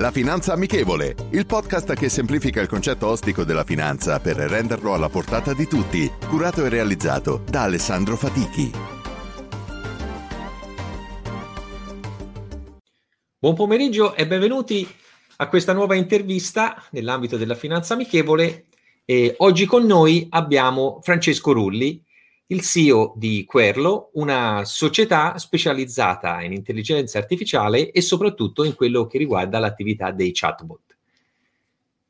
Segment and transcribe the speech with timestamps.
[0.00, 5.10] La Finanza Amichevole, il podcast che semplifica il concetto ostico della finanza per renderlo alla
[5.10, 8.70] portata di tutti, curato e realizzato da Alessandro Fatichi.
[13.38, 14.88] Buon pomeriggio e benvenuti
[15.36, 18.68] a questa nuova intervista nell'ambito della Finanza Amichevole.
[19.04, 22.02] E oggi con noi abbiamo Francesco Rulli,
[22.50, 29.18] il CEO di Querlo, una società specializzata in intelligenza artificiale e soprattutto in quello che
[29.18, 30.96] riguarda l'attività dei chatbot.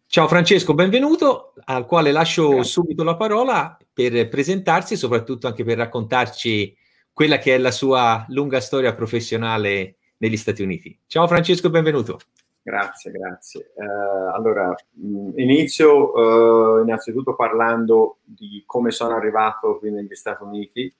[0.06, 2.64] Ciao Francesco, benvenuto, al quale lascio Grazie.
[2.64, 6.74] subito la parola per presentarsi e soprattutto anche per raccontarci
[7.12, 10.98] quella che è la sua lunga storia professionale negli Stati Uniti.
[11.06, 12.18] Ciao Francesco, benvenuto.
[12.62, 13.72] Grazie, grazie.
[13.74, 20.94] Uh, allora, mh, inizio uh, innanzitutto parlando di come sono arrivato qui negli Stati Uniti.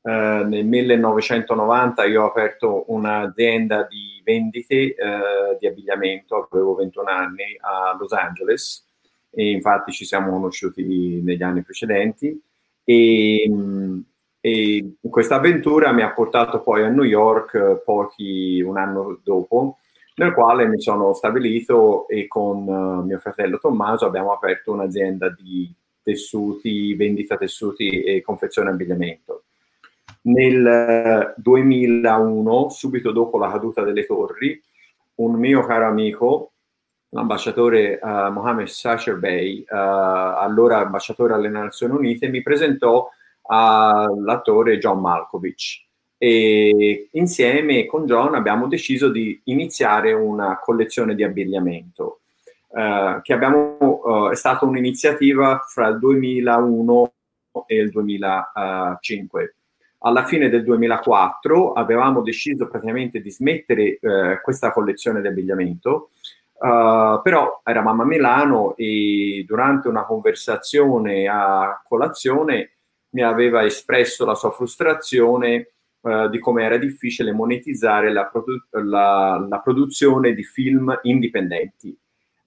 [0.00, 4.94] Uh, nel 1990 io ho aperto un'azienda di vendite
[5.58, 8.84] di abbigliamento, avevo 21 anni, a Los Angeles
[9.30, 12.40] e infatti ci siamo conosciuti negli anni precedenti
[12.82, 13.50] e,
[14.40, 19.78] e questa avventura mi ha portato poi a New York pochi, un anno dopo
[20.16, 25.72] nel quale mi sono stabilito e con uh, mio fratello Tommaso abbiamo aperto un'azienda di
[26.02, 29.42] tessuti, vendita tessuti e confezione abbigliamento.
[30.22, 34.60] Nel 2001, subito dopo la caduta delle torri,
[35.16, 36.52] un mio caro amico,
[37.10, 43.08] l'ambasciatore uh, Mohammed Sacher Bey, uh, allora ambasciatore alle Nazioni Unite, mi presentò
[43.42, 45.85] all'attore John Malkovich
[46.18, 52.20] e insieme con John abbiamo deciso di iniziare una collezione di abbigliamento
[52.68, 57.12] uh, che abbiamo, uh, è stata un'iniziativa fra il 2001
[57.66, 59.54] e il 2005.
[60.00, 66.10] Alla fine del 2004 avevamo deciso praticamente di smettere uh, questa collezione di abbigliamento,
[66.58, 72.70] però eravamo a Milano e durante una conversazione a colazione
[73.10, 75.72] mi aveva espresso la sua frustrazione
[76.06, 81.98] eh, di come era difficile monetizzare la, produ- la, la, produzione di film indipendenti.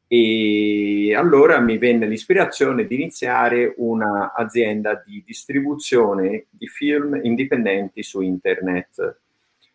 [0.07, 9.17] E allora mi venne l'ispirazione di iniziare un'azienda di distribuzione di film indipendenti su internet.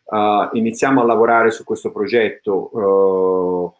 [0.05, 3.73] Uh, iniziamo a lavorare su questo progetto uh,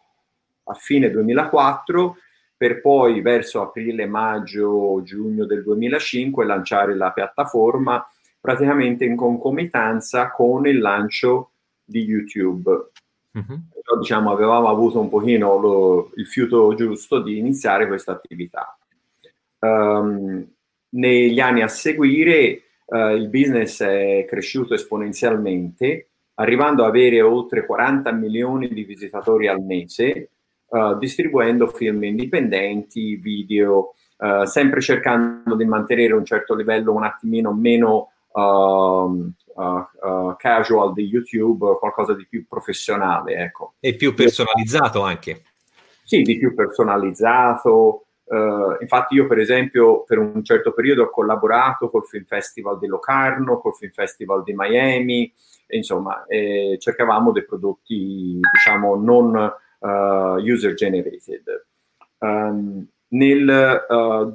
[0.65, 2.17] a fine 2004
[2.55, 8.07] per poi verso aprile, maggio, giugno del 2005 lanciare la piattaforma
[8.45, 11.49] praticamente in concomitanza con il lancio
[11.83, 12.91] di YouTube.
[13.35, 13.59] Mm-hmm.
[13.73, 18.77] Però, diciamo, avevamo avuto un pochino lo, il fiuto giusto di iniziare questa attività.
[19.59, 20.47] Um,
[20.89, 28.11] negli anni a seguire uh, il business è cresciuto esponenzialmente, arrivando ad avere oltre 40
[28.11, 30.29] milioni di visitatori al mese,
[30.67, 37.51] uh, distribuendo film indipendenti, video, uh, sempre cercando di mantenere un certo livello un attimino
[37.51, 43.35] meno uh, uh, casual di YouTube, qualcosa di più professionale.
[43.35, 43.75] Ecco.
[43.79, 45.43] E più personalizzato anche.
[46.03, 48.01] Sì, di più personalizzato.
[48.25, 52.87] Uh, infatti io per esempio per un certo periodo ho collaborato col Film Festival di
[52.87, 55.31] Locarno, col Film Festival di Miami,
[55.67, 61.67] e, insomma eh, cercavamo dei prodotti diciamo non uh, user generated.
[62.17, 64.31] Um, nel uh, eh,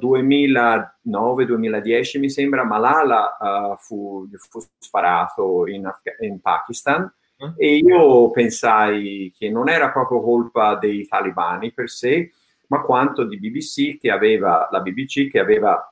[1.05, 7.53] 2009-2010 mi sembra Malala uh, fu, fu, sparato in, Afga- in Pakistan mm.
[7.55, 12.31] e io pensai che non era proprio colpa dei talibani per sé,
[12.67, 15.85] ma quanto di BBC che aveva, la BBC che aveva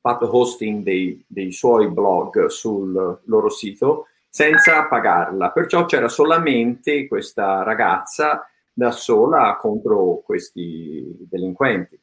[0.00, 5.50] fatto hosting dei, dei suoi blog sul loro sito senza pagarla.
[5.50, 11.98] Perciò c'era solamente questa ragazza da sola contro questi delinquenti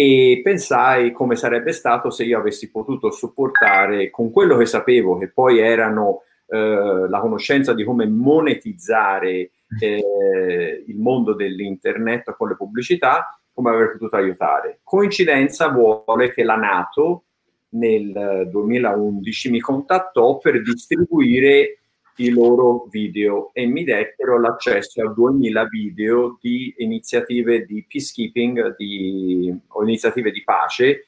[0.00, 5.28] e pensai come sarebbe stato se io avessi potuto supportare con quello che sapevo, che
[5.28, 13.38] poi erano eh, la conoscenza di come monetizzare eh, il mondo dell'internet con le pubblicità,
[13.52, 14.80] come aver potuto aiutare.
[14.82, 17.24] Coincidenza vuole che la Nato
[17.72, 21.79] nel 2011 mi contattò per distribuire
[22.20, 29.54] i loro video e mi dettero l'accesso a 2000 video di iniziative di peacekeeping di,
[29.68, 31.06] o iniziative di pace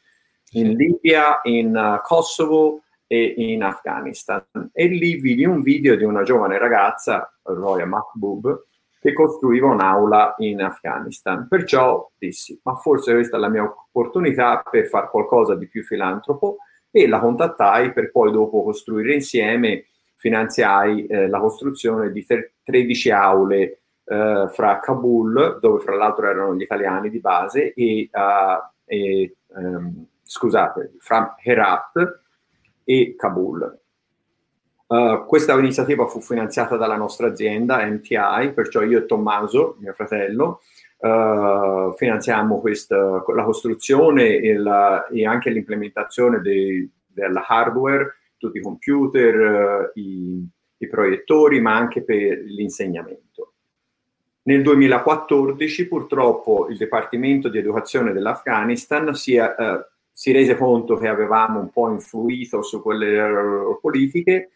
[0.53, 4.43] in Libia, in uh, Kosovo e in Afghanistan.
[4.73, 8.67] E lì vidi un video di una giovane ragazza, Roya Mahbub,
[9.01, 11.47] che costruiva un'aula in Afghanistan.
[11.49, 16.59] Perciò dissi, ma forse questa è la mia opportunità per fare qualcosa di più filantropo
[16.91, 19.87] e la contattai per poi dopo costruire insieme,
[20.23, 22.25] finanziai eh, la costruzione di
[22.63, 28.71] 13 aule eh, fra Kabul, dove fra l'altro erano gli italiani di base, e, uh,
[28.85, 32.21] e um, scusate, fra Herat
[32.85, 33.81] e Kabul.
[34.87, 40.61] Uh, questa iniziativa fu finanziata dalla nostra azienda MTI, perciò io e Tommaso, mio fratello,
[40.99, 48.63] uh, finanziamo questa, la costruzione e, la, e anche l'implementazione dei, della hardware, tutti i
[48.63, 50.45] computer, uh, i,
[50.79, 53.53] i, proiettori, ma anche per l'insegnamento.
[54.45, 59.39] Nel 2014 purtroppo il Dipartimento di Educazione dell'Afghanistan si,
[60.11, 64.51] si rese conto che avevamo un po' influito su quelle politiche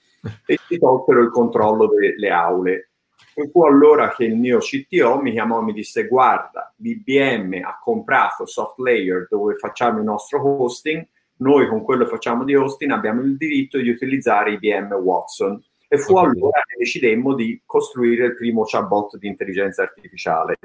[0.45, 2.91] e si tolsero il controllo delle aule.
[3.35, 7.79] E fu allora che il mio CTO mi chiamò e mi disse guarda, l'IBM ha
[7.81, 11.07] comprato SoftLayer dove facciamo il nostro hosting,
[11.39, 15.63] noi con quello che facciamo di hosting abbiamo il diritto di utilizzare IBM Watson.
[15.89, 16.31] E fu okay.
[16.31, 20.57] allora che decidemmo di costruire il primo chatbot di intelligenza artificiale.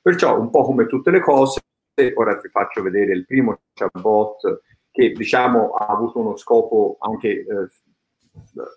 [0.00, 1.60] Perciò, un po' come tutte le cose,
[2.14, 7.68] ora ti faccio vedere il primo chatbot che diciamo ha avuto uno scopo anche eh,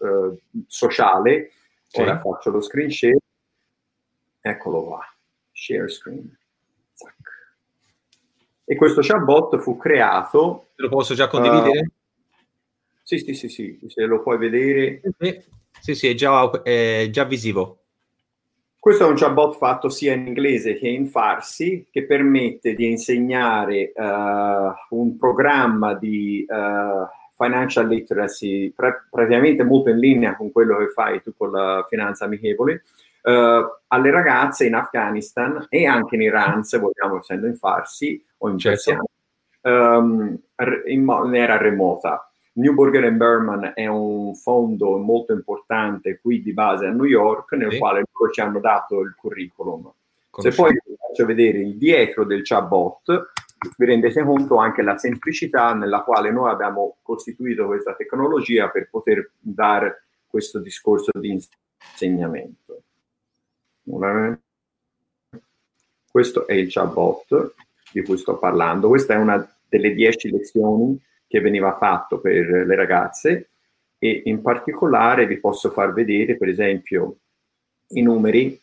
[0.07, 1.51] eh, sociale.
[1.87, 2.01] Sì.
[2.01, 3.17] Ora faccio lo screen share.
[4.39, 5.01] Eccolo qua,
[5.51, 6.37] share screen.
[8.63, 10.69] E questo chatbot fu creato.
[10.81, 11.79] Lo posso già condividere?
[11.79, 11.91] Uh,
[13.03, 15.01] sì, sì, sì, sì, se lo puoi vedere.
[15.79, 17.77] Sì, sì, è, già, è già visivo.
[18.79, 23.91] Questo è un chatbot fatto sia in inglese che in farsi, che permette di insegnare
[23.95, 27.05] uh, un programma di uh,
[27.35, 32.25] financial literacy pra- praticamente molto in linea con quello che fai tu con la finanza
[32.25, 32.81] amichevole,
[33.21, 33.31] uh,
[33.87, 38.57] alle ragazze in Afghanistan e anche in Iran, se vogliamo, essendo in farsi o in
[38.57, 39.10] persiano, certo.
[39.61, 40.37] Um,
[40.85, 42.25] in maniera remota.
[42.53, 47.71] Newburger and Berman è un fondo molto importante qui di base a New York, nel
[47.71, 47.77] sì.
[47.77, 49.91] quale loro ci hanno dato il curriculum.
[50.37, 53.31] Se poi vi faccio vedere il dietro del chatbot,
[53.77, 59.31] vi rendete conto anche la semplicità nella quale noi abbiamo costituito questa tecnologia per poter
[59.39, 62.81] dare questo discorso di insegnamento.
[66.09, 67.53] Questo è il chatbot
[67.91, 68.87] di cui sto parlando.
[68.87, 73.49] Questa è una delle dieci lezioni che veniva fatto per le ragazze
[73.97, 77.17] e in particolare vi posso far vedere, per esempio,
[77.89, 78.59] i numeri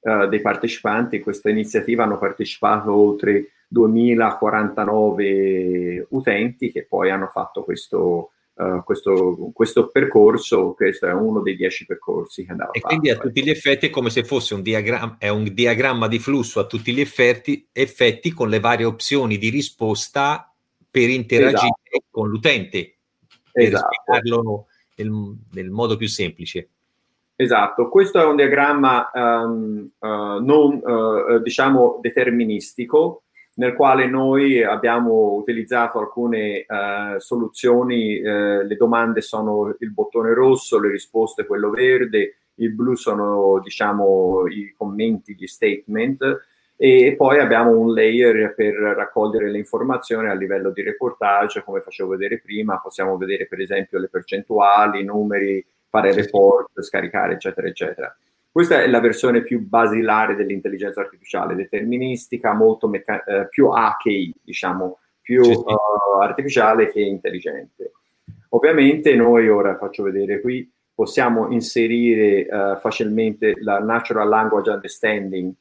[0.00, 1.16] uh, dei partecipanti.
[1.16, 9.50] In questa iniziativa hanno partecipato oltre 2049 utenti che poi hanno fatto questo, uh, questo,
[9.52, 13.38] questo percorso, questo è uno dei dieci percorsi che andava E quindi fatto, a tutti
[13.38, 13.48] ecco.
[13.48, 16.92] gli effetti è come se fosse un diagramma, è un diagramma di flusso a tutti
[16.92, 20.52] gli effetti, effetti con le varie opzioni di risposta
[20.90, 22.04] per interagire esatto.
[22.10, 22.96] con l'utente,
[23.52, 23.88] per esatto.
[23.92, 24.66] spiegarlo
[24.96, 26.68] nel, nel modo più semplice.
[27.40, 33.22] Esatto, questo è un diagramma um, uh, non uh, diciamo deterministico,
[33.58, 40.80] nel quale noi abbiamo utilizzato alcune uh, soluzioni, uh, le domande sono il bottone rosso,
[40.80, 46.46] le risposte quello verde, il blu sono diciamo i commenti, gli statement
[46.76, 52.10] e poi abbiamo un layer per raccogliere le informazioni a livello di reportage, come facevo
[52.10, 58.16] vedere prima, possiamo vedere per esempio le percentuali, i numeri, fare report, scaricare eccetera eccetera.
[58.58, 64.98] Questa è la versione più basilare dell'intelligenza artificiale, deterministica, molto meca- eh, più AKI, diciamo,
[65.20, 65.52] più sì.
[65.52, 67.92] Uh, artificiale che intelligente.
[68.48, 75.52] Ovviamente noi ora faccio vedere qui possiamo inserire uh, facilmente la Natural Language Understanding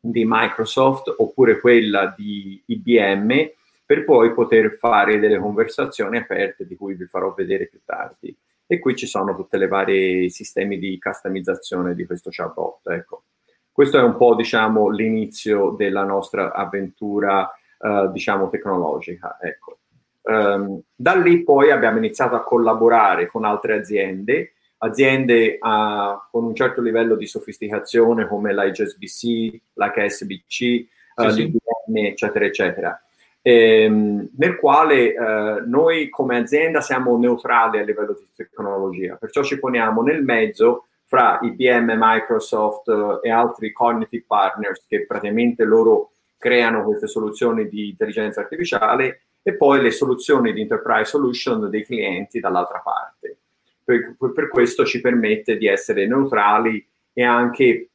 [0.00, 3.50] di Microsoft oppure quella di IBM
[3.84, 8.78] per poi poter fare delle conversazioni aperte di cui vi farò vedere più tardi e
[8.78, 12.88] qui ci sono tutti i vari sistemi di customizzazione di questo chatbot.
[12.88, 13.22] Ecco.
[13.70, 19.38] Questo è un po' diciamo, l'inizio della nostra avventura uh, diciamo, tecnologica.
[19.40, 19.78] Ecco.
[20.22, 26.54] Um, da lì poi abbiamo iniziato a collaborare con altre aziende, aziende uh, con un
[26.54, 33.00] certo livello di sofisticazione come l'HSBC, l'HSBC, uh, sì, l'IBM, eccetera, eccetera.
[33.48, 39.60] Ehm, nel quale eh, noi come azienda siamo neutrali a livello di tecnologia, perciò ci
[39.60, 46.82] poniamo nel mezzo fra IBM, Microsoft eh, e altri cognitive partners che praticamente loro creano
[46.82, 52.80] queste soluzioni di intelligenza artificiale e poi le soluzioni di enterprise solution dei clienti dall'altra
[52.80, 53.36] parte.
[53.84, 57.90] Per, per questo ci permette di essere neutrali e anche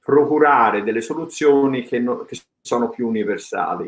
[0.00, 3.86] procurare delle soluzioni che, no, che sono più universali.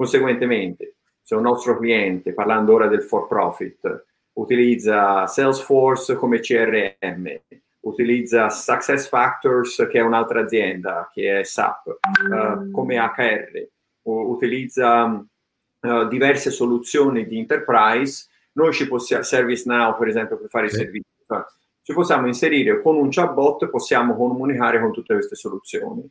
[0.00, 4.06] Conseguentemente, se un nostro cliente, parlando ora del for profit,
[4.38, 7.38] utilizza Salesforce come CRM,
[7.80, 11.98] utilizza SuccessFactors che è un'altra azienda, che è SAP,
[12.30, 13.68] uh, come HR,
[14.04, 20.70] utilizza uh, diverse soluzioni di enterprise, noi ci possiamo, ServiceNow per esempio per fare i
[20.70, 21.44] servizi, cioè,
[21.82, 26.10] ci possiamo inserire con un chatbot, possiamo comunicare con tutte queste soluzioni.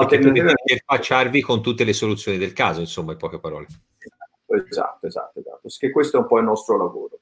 [0.00, 3.66] Alternativamente interfacciarvi con tutte le soluzioni del caso, insomma, in poche parole.
[4.46, 5.68] Esatto, esatto, esatto.
[5.78, 7.20] Che questo è un po' il nostro lavoro.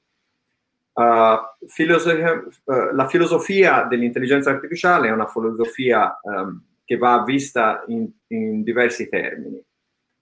[0.92, 8.08] Uh, filosofia, uh, la filosofia dell'intelligenza artificiale è una filosofia um, che va vista in,
[8.28, 9.62] in, diversi termini.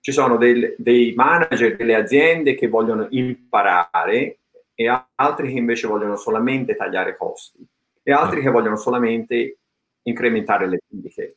[0.01, 4.41] Ci sono dei, dei manager delle aziende che vogliono imparare
[4.75, 7.67] e altri che invece vogliono solamente tagliare costi
[8.03, 9.59] e altri che vogliono solamente
[10.03, 11.37] incrementare le vendite.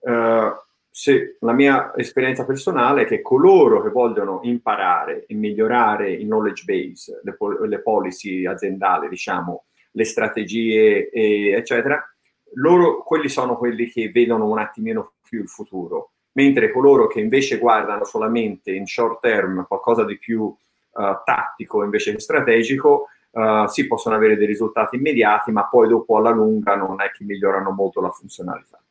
[0.00, 0.52] Uh,
[0.92, 6.64] se la mia esperienza personale è che coloro che vogliono imparare e migliorare il knowledge
[6.64, 7.36] base, le,
[7.68, 12.04] le policy aziendali, diciamo, le strategie, e, eccetera,
[12.54, 17.58] loro, quelli sono quelli che vedono un attimino più il futuro, mentre coloro che invece
[17.58, 20.56] guardano solamente in short term qualcosa di più uh,
[21.24, 26.30] tattico invece che strategico, uh, sì possono avere dei risultati immediati, ma poi dopo alla
[26.30, 28.82] lunga non è che migliorano molto la funzionalità.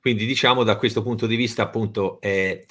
[0.00, 2.66] Quindi diciamo da questo punto di vista appunto eh,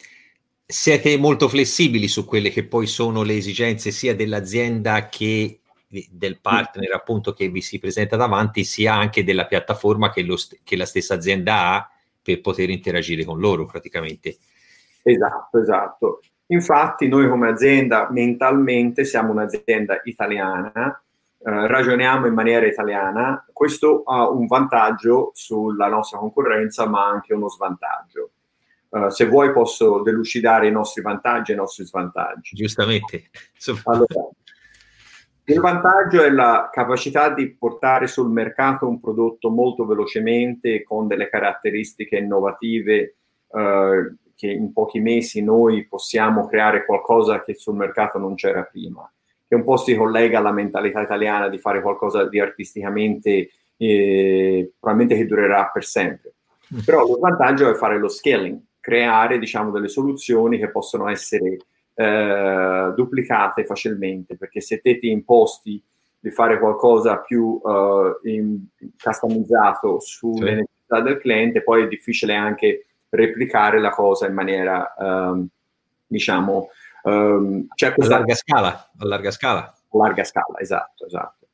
[0.65, 6.93] siete molto flessibili su quelle che poi sono le esigenze sia dell'azienda che del partner
[6.93, 11.13] appunto che vi si presenta davanti sia anche della piattaforma che, st- che la stessa
[11.13, 11.89] azienda ha
[12.22, 14.38] per poter interagire con loro praticamente.
[15.03, 16.19] Esatto, esatto.
[16.48, 21.01] Infatti noi come azienda mentalmente siamo un'azienda italiana
[21.39, 27.50] eh, ragioniamo in maniera italiana, questo ha un vantaggio sulla nostra concorrenza, ma anche uno
[27.50, 28.32] svantaggio.
[28.89, 32.56] Uh, se vuoi posso delucidare i nostri vantaggi e i nostri svantaggi.
[32.56, 33.29] Giustamente.
[33.84, 34.29] Allora,
[35.44, 41.29] il vantaggio è la capacità di portare sul mercato un prodotto molto velocemente con delle
[41.29, 43.17] caratteristiche innovative
[43.48, 49.10] uh, che in pochi mesi noi possiamo creare qualcosa che sul mercato non c'era prima
[49.48, 55.22] che un po' si collega alla mentalità italiana di fare qualcosa di artisticamente, eh, probabilmente
[55.22, 56.34] che durerà per sempre.
[56.74, 56.80] Mm.
[56.86, 61.58] Però lo vantaggio è fare lo scaling, creare diciamo delle soluzioni che possono essere
[61.94, 65.82] eh, duplicate facilmente, perché se te ti imposti
[66.20, 68.66] di fare qualcosa più uh, in,
[69.01, 70.56] customizzato sulle sì.
[70.56, 75.48] necessità del cliente, poi è difficile anche replicare la cosa in maniera, um,
[76.06, 76.70] diciamo,
[77.08, 78.16] Um, cioè questa...
[78.16, 79.60] a larga scala, a larga scala.
[79.62, 81.48] A larga scala, esatto, esatto.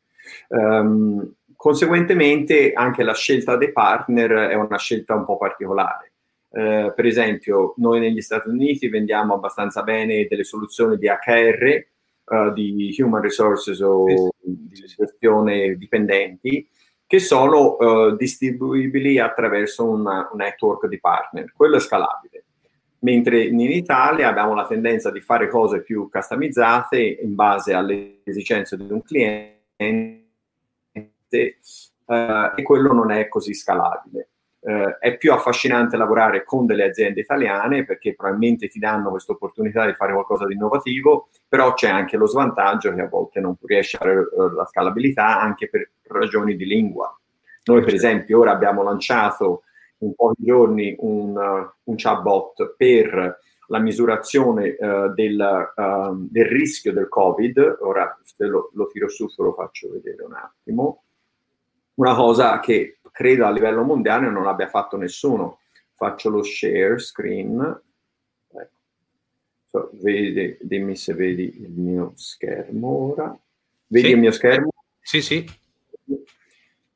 [0.48, 6.12] Um, conseguentemente anche la scelta dei partner è una scelta un po' particolare.
[6.50, 11.86] Uh, per esempio, noi negli Stati Uniti vendiamo abbastanza bene delle soluzioni di HR,
[12.25, 14.05] uh, di human resources o
[14.39, 16.67] di gestione dipendenti,
[17.05, 21.51] che sono uh, distribuibili attraverso una, un network di partner.
[21.55, 22.45] Quello è scalabile
[23.03, 28.77] mentre in Italia abbiamo la tendenza di fare cose più customizzate in base alle esigenze
[28.77, 30.25] di un cliente
[31.31, 34.29] eh, e quello non è così scalabile.
[34.65, 39.86] Eh, è più affascinante lavorare con delle aziende italiane perché probabilmente ti danno questa opportunità
[39.86, 43.98] di fare qualcosa di innovativo, però c'è anche lo svantaggio che a volte non riesci
[43.98, 47.13] a avere eh, la scalabilità anche per ragioni di lingua.
[47.65, 49.63] Noi per esempio ora abbiamo lanciato
[50.03, 56.93] in pochi giorni un, uh, un chatbot per la misurazione uh, del, uh, del, rischio
[56.93, 57.77] del Covid.
[57.81, 61.03] Ora, se lo, lo tiro su, ve lo faccio vedere un attimo.
[61.95, 65.60] Una cosa che credo a livello mondiale non abbia fatto nessuno.
[65.93, 67.81] Faccio lo share screen.
[68.50, 68.72] Ecco.
[69.65, 73.38] So, vedi, dimmi se vedi il mio schermo ora.
[73.88, 74.13] Vedi sì.
[74.13, 74.72] il mio schermo?
[75.00, 75.62] Sì, sì.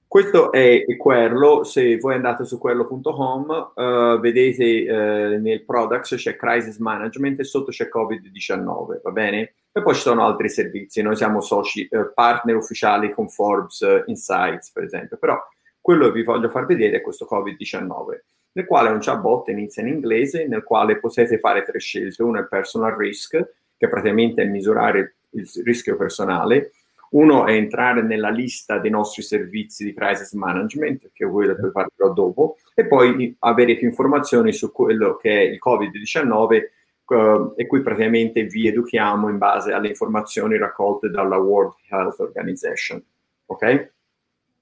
[0.10, 6.38] Questo è quello, se voi andate su quello.com uh, eh, vedete uh, nel products c'è
[6.38, 9.54] crisis management e sotto c'è Covid-19, va bene?
[9.70, 14.72] E poi ci sono altri servizi, noi siamo soci, uh, partner ufficiali con Forbes Insights
[14.72, 15.38] per esempio, però
[15.82, 18.20] quello che vi voglio far vedere è questo Covid-19.
[18.54, 22.24] nel quale un chatbot inizia in inglese, nel quale potete fare tre scelte.
[22.24, 23.40] Uno è personal risk,
[23.78, 26.72] che praticamente è misurare il rischio personale.
[27.12, 32.12] Uno è entrare nella lista dei nostri servizi di crisis management, che di cui parlerò
[32.14, 36.62] dopo, e poi avere più informazioni su quello che è il Covid-19
[37.06, 43.02] uh, e qui praticamente vi educhiamo in base alle informazioni raccolte dalla World Health Organization.
[43.46, 43.92] Ok?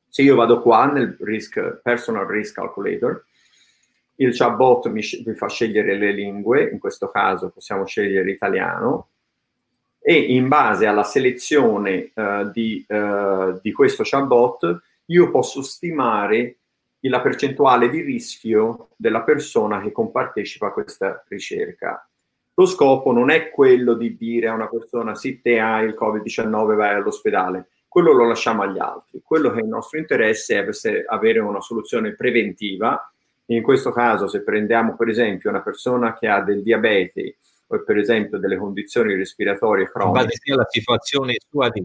[0.07, 3.25] Se io vado qua nel risk, Personal Risk Calculator,
[4.17, 9.09] il chatbot mi, mi fa scegliere le lingue, in questo caso possiamo scegliere italiano,
[10.07, 16.57] e in base alla selezione uh, di, uh, di, questo chatbot io posso stimare
[16.99, 22.07] la percentuale di rischio della persona che compartecipa a questa ricerca.
[22.53, 26.75] Lo scopo non è quello di dire a una persona se te hai il Covid-19
[26.75, 29.21] vai all'ospedale, quello lo lasciamo agli altri.
[29.23, 33.11] Quello che è il nostro interesse è avere una soluzione preventiva.
[33.45, 37.37] In questo caso, se prendiamo per esempio una persona che ha del diabete
[37.83, 40.37] per esempio delle condizioni respiratorie croniche.
[40.41, 41.83] sia la situazione sua di,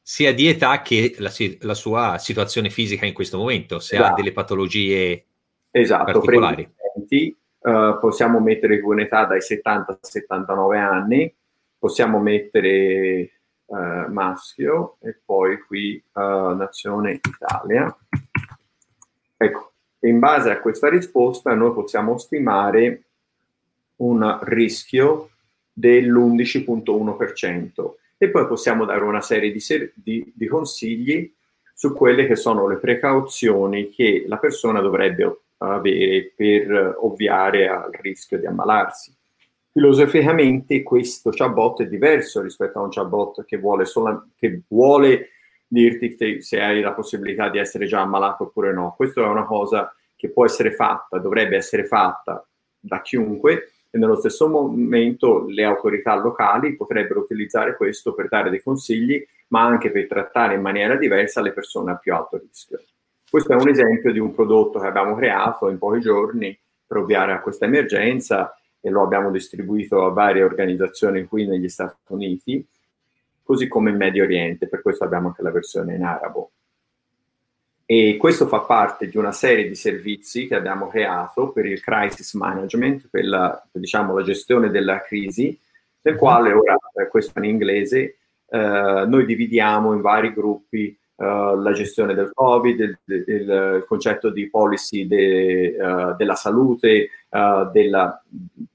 [0.00, 4.12] sia di età che la, la, sua situazione fisica in questo momento, se esatto.
[4.12, 5.26] ha delle patologie
[5.70, 6.72] esatto, particolari.
[7.60, 11.34] Uh, possiamo mettere un'età dai 70 a 79 anni,
[11.78, 13.30] possiamo mettere
[13.66, 16.20] uh, maschio e poi qui uh,
[16.54, 17.94] nazione Italia.
[19.36, 23.07] Ecco, in base a questa risposta noi possiamo stimare
[23.98, 25.30] un rischio
[25.72, 31.32] dell'11.1% e poi possiamo dare una serie di, ser- di, di consigli
[31.72, 38.38] su quelle che sono le precauzioni che la persona dovrebbe avere per ovviare al rischio
[38.38, 39.14] di ammalarsi.
[39.70, 45.28] Filosoficamente questo chatbot è diverso rispetto a un chatbot che vuole, sola, che vuole
[45.68, 48.94] dirti se hai la possibilità di essere già ammalato oppure no.
[48.96, 52.44] Questa è una cosa che può essere fatta, dovrebbe essere fatta
[52.80, 58.62] da chiunque e nello stesso momento le autorità locali potrebbero utilizzare questo per dare dei
[58.62, 62.82] consigli, ma anche per trattare in maniera diversa le persone a più alto rischio.
[63.30, 67.32] Questo è un esempio di un prodotto che abbiamo creato in pochi giorni per ovviare
[67.32, 72.66] a questa emergenza e lo abbiamo distribuito a varie organizzazioni qui negli Stati Uniti,
[73.42, 76.50] così come in Medio Oriente, per questo abbiamo anche la versione in arabo.
[77.90, 82.34] E questo fa parte di una serie di servizi che abbiamo creato per il crisis
[82.34, 85.58] management, per la, diciamo, la gestione della crisi,
[86.02, 86.20] nel mhm.
[86.20, 92.14] quale ora, eh, questo in inglese, eh, noi dividiamo in vari gruppi Uh, la gestione
[92.14, 98.22] del Covid, il, il, il concetto di policy de, uh, della salute, uh, della,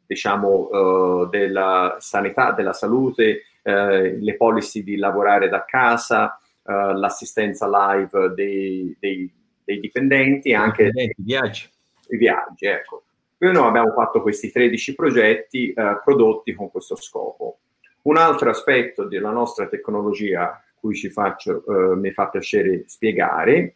[0.06, 9.32] diciamo, della sanità, della salute, le policy di lavorare da casa, l'assistenza live dei, dei,
[9.64, 11.70] dei dipendenti, anche i viaggi.
[12.08, 13.04] I viaggi, ecco.
[13.38, 15.74] Noi abbiamo fatto questi 13 progetti
[16.04, 17.60] prodotti con questo scopo.
[18.04, 23.76] Un altro aspetto della nostra tecnologia cui ci faccio, eh, mi fa piacere spiegare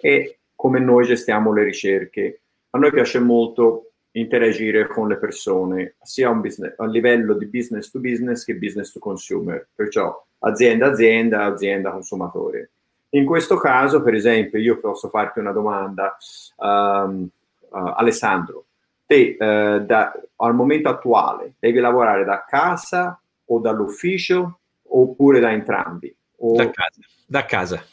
[0.00, 2.42] è come noi gestiamo le ricerche.
[2.70, 7.98] A noi piace molto interagire con le persone, sia business, a livello di business to
[7.98, 12.70] business che business to consumer, perciò azienda azienda, azienda consumatore.
[13.10, 16.16] In questo caso, per esempio, io posso farti una domanda,
[16.56, 17.28] um,
[17.70, 18.66] uh, Alessandro,
[19.06, 26.14] te uh, da, al momento attuale devi lavorare da casa o dall'ufficio oppure da entrambi?
[26.38, 26.56] O...
[26.56, 27.00] Da casa.
[27.26, 27.84] Da casa.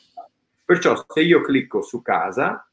[0.65, 2.65] Perciò se io clicco su casa,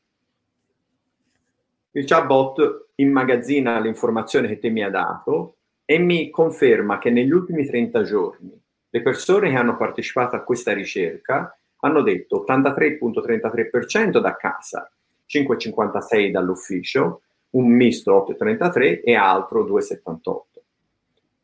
[1.99, 7.67] il chatbot immagazzina l'informazione che te mi ha dato e mi conferma che negli ultimi
[7.67, 8.57] 30 giorni
[8.91, 14.91] le persone che hanno partecipato a questa ricerca hanno detto 83.33% da casa,
[15.29, 20.41] 5,56 dall'ufficio, un misto 8,33 e altro 2,78.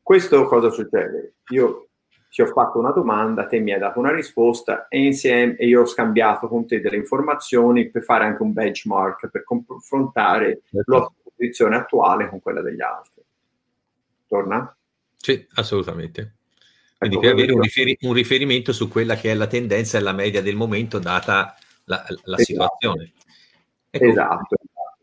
[0.01, 1.35] Questo cosa succede?
[1.49, 1.89] Io
[2.35, 5.83] ti ho fatto una domanda, te mi hai dato una risposta e insieme e io
[5.83, 10.93] ho scambiato con te delle informazioni per fare anche un benchmark, per confrontare certo.
[10.93, 13.23] la posizione attuale con quella degli altri.
[14.27, 14.77] Torna?
[15.17, 16.35] Sì, assolutamente.
[16.99, 20.01] Quindi ecco, per avere un, riferi- un, riferimento su quella che è la tendenza e
[20.01, 22.43] la media del momento data la, la esatto.
[22.43, 23.13] situazione.
[23.91, 24.57] Ecco, esatto.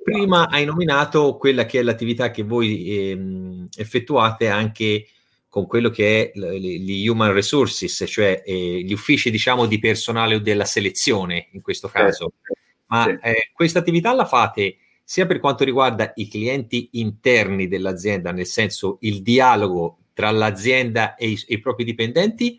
[0.03, 5.05] Prima hai nominato quella che è l'attività che voi ehm, effettuate anche
[5.51, 10.39] con quello che è gli human resources, cioè eh, gli uffici diciamo di personale o
[10.39, 12.31] della selezione in questo caso.
[12.41, 12.53] Sì,
[12.85, 13.27] Ma sì.
[13.27, 18.95] Eh, questa attività la fate sia per quanto riguarda i clienti interni dell'azienda, nel senso
[19.01, 22.57] il dialogo tra l'azienda e i, i propri dipendenti,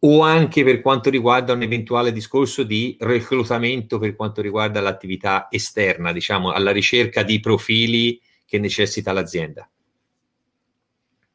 [0.00, 6.10] o anche per quanto riguarda un eventuale discorso di reclutamento per quanto riguarda l'attività esterna,
[6.10, 9.68] diciamo, alla ricerca di profili che necessita l'azienda?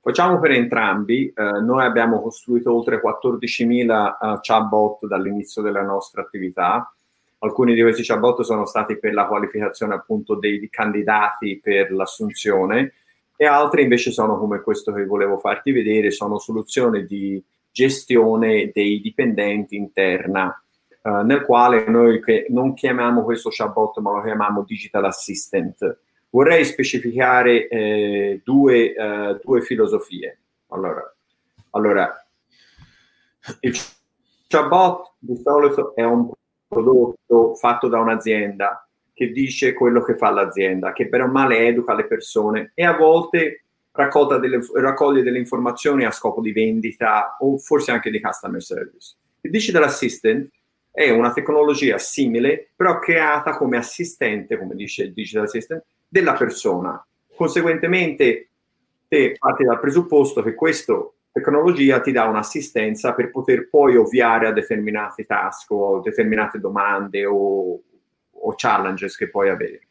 [0.02, 6.22] Facciamo per entrambi, eh, noi abbiamo costruito oltre 14.000 uh, eh, chatbot dall'inizio della nostra
[6.22, 6.94] attività,
[7.40, 12.94] alcuni di questi chatbot sono stati per la qualificazione appunto dei candidati per l'assunzione
[13.36, 19.02] e altri invece sono come questo che volevo farti vedere, sono soluzioni di gestione dei
[19.02, 20.62] dipendenti interna,
[21.02, 25.98] eh, nel quale noi non chiamiamo questo chatbot ma lo chiamiamo digital assistant.
[26.30, 30.40] Vorrei specificare eh, due, eh, due, filosofie.
[30.68, 31.16] Allora,
[31.72, 32.28] allora,
[33.62, 33.78] il
[34.48, 36.30] chatbot di solito è un
[36.68, 42.06] prodotto fatto da un'azienda che dice quello che fa l'azienda, che per male educa le
[42.06, 43.64] persone e a volte
[44.40, 49.16] delle, raccoglie delle informazioni a scopo di vendita o forse anche di customer service.
[49.42, 50.50] Il Digital Assistant
[50.92, 57.02] è una tecnologia simile, però creata come assistente, come dice il Digital Assistant, della persona.
[57.34, 58.50] Conseguentemente,
[59.08, 61.00] te parti dal presupposto che questa
[61.32, 67.82] tecnologia ti dà un'assistenza per poter poi ovviare a determinati task o determinate domande o,
[68.32, 69.82] o challenges che puoi avere.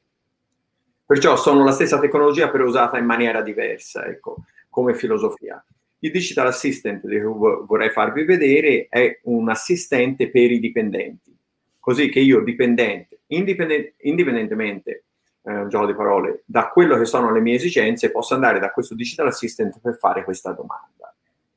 [1.07, 5.65] Perciò sono la stessa tecnologia però usata in maniera diversa, ecco, come filosofia.
[6.01, 11.35] Il Digital Assistant che vorrei farvi vedere è un assistente per i dipendenti,
[11.81, 15.05] così che io dipendente, indipendent- indipendentemente,
[15.49, 18.71] eh, un gioco di parole, da quello che sono le mie esigenze, posso andare da
[18.71, 21.13] questo Digital Assistant per fare questa domanda.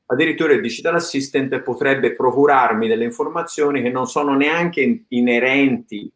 [0.06, 6.10] Addirittura il Digital Assistant potrebbe procurarmi delle informazioni che non sono neanche inerenti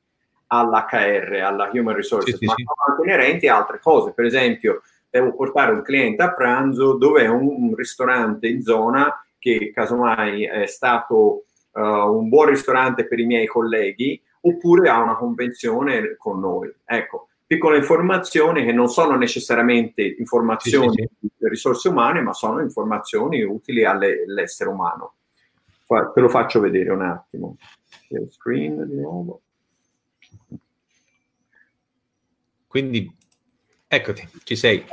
[0.49, 4.12] all'HR, alla Human Resources, sì, ma sì, sono anche inerenti a altre cose.
[4.12, 9.23] Per esempio, devo portare un cliente a pranzo dove è un, un ristorante in zona
[9.39, 15.17] che casomai è stato uh, un buon ristorante per i miei colleghi oppure ha una
[15.17, 16.73] convenzione con noi.
[16.85, 22.61] Ecco, piccole informazioni che non sono necessariamente informazioni sì, sì, di risorse umane, ma sono
[22.61, 25.14] informazioni utili alle, all'essere umano.
[25.87, 27.56] Te lo faccio vedere un attimo.
[28.28, 29.42] Screen di nuovo.
[32.66, 33.11] Quindi,
[33.87, 34.85] eccoti, ci sei.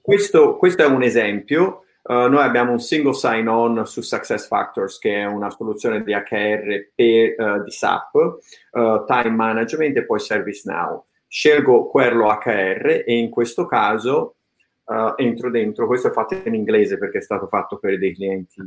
[0.00, 1.84] Questo, questo è un esempio.
[2.02, 7.34] Uh, noi abbiamo un single sign-on su SuccessFactors, che è una soluzione di HR per,
[7.38, 11.04] uh, di SAP, uh, Time Management e poi ServiceNow.
[11.32, 14.34] Scelgo quello HR e in questo caso
[15.16, 18.60] entro dentro, questo è fatto in inglese perché è stato fatto per dei clienti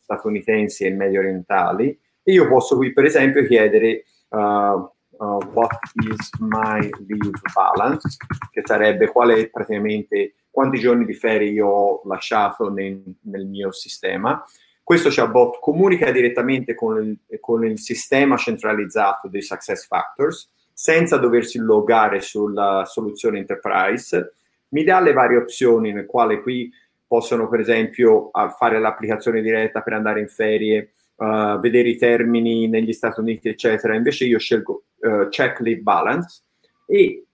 [0.00, 1.88] statunitensi e medio orientali,
[2.22, 5.78] e io posso qui per esempio chiedere uh, what
[6.10, 8.16] is my leave balance,
[8.50, 13.70] che sarebbe qual è praticamente quanti giorni di ferie io ho lasciato nel, nel mio
[13.70, 14.42] sistema.
[14.82, 21.58] Questo chatbot comunica direttamente con il, con il sistema centralizzato dei Success Factors senza doversi
[21.58, 24.34] logare sulla soluzione enterprise.
[24.68, 26.70] Mi dà le varie opzioni nel quale qui
[27.04, 32.92] possono per esempio fare l'applicazione diretta per andare in ferie, uh, vedere i termini negli
[32.92, 33.96] Stati Uniti, eccetera.
[33.96, 36.42] Invece io scelgo uh, check lead balance
[36.86, 37.24] e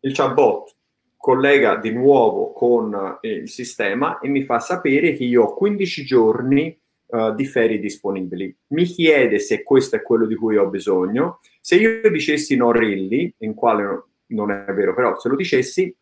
[0.00, 0.76] il chatbot
[1.16, 6.04] collega di nuovo con eh, il sistema e mi fa sapere che io ho 15
[6.04, 6.78] giorni
[7.12, 8.54] uh, di ferie disponibili.
[8.68, 11.40] Mi chiede se questo è quello di cui ho bisogno.
[11.60, 15.94] Se io dicessi no really, in quale non è vero, però se lo dicessi,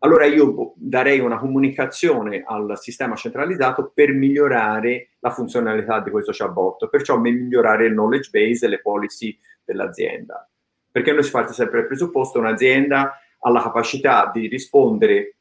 [0.00, 6.88] allora io darei una comunicazione al sistema centralizzato per migliorare la funzionalità di questo chatbot,
[6.88, 10.48] perciò migliorare il knowledge base e le policy dell'azienda.
[10.90, 15.36] Perché noi si parte sempre dal presupposto che un'azienda ha la capacità di rispondere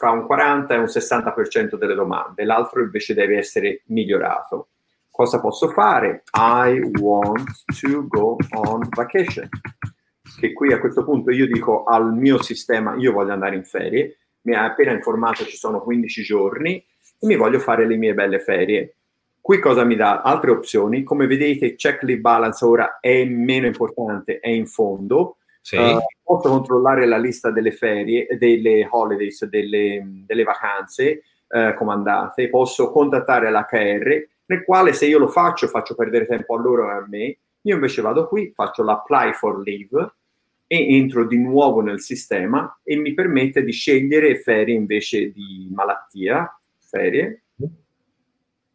[0.00, 4.68] fra un 40 e un 60% delle domande, l'altro invece deve essere migliorato.
[5.10, 6.22] Cosa posso fare?
[6.32, 7.50] I want
[7.82, 9.46] to go on vacation
[10.38, 14.16] che qui a questo punto io dico al mio sistema, io voglio andare in ferie,
[14.42, 18.38] mi ha appena informato ci sono 15 giorni e mi voglio fare le mie belle
[18.38, 18.94] ferie.
[19.38, 20.22] Qui cosa mi dà?
[20.22, 21.02] Altre opzioni.
[21.02, 25.36] Come vedete, check lead balance ora è meno importante, è in fondo.
[25.70, 25.76] Sì.
[25.76, 32.48] Uh, posso controllare la lista delle ferie, delle holidays, delle, delle vacanze uh, comandate.
[32.48, 36.92] Posso contattare l'HR, nel quale se io lo faccio, faccio perdere tempo a loro e
[36.92, 37.38] a me.
[37.62, 40.12] Io invece vado qui, faccio l'apply for leave
[40.66, 46.52] e entro di nuovo nel sistema e mi permette di scegliere ferie invece di malattia,
[46.80, 47.44] ferie.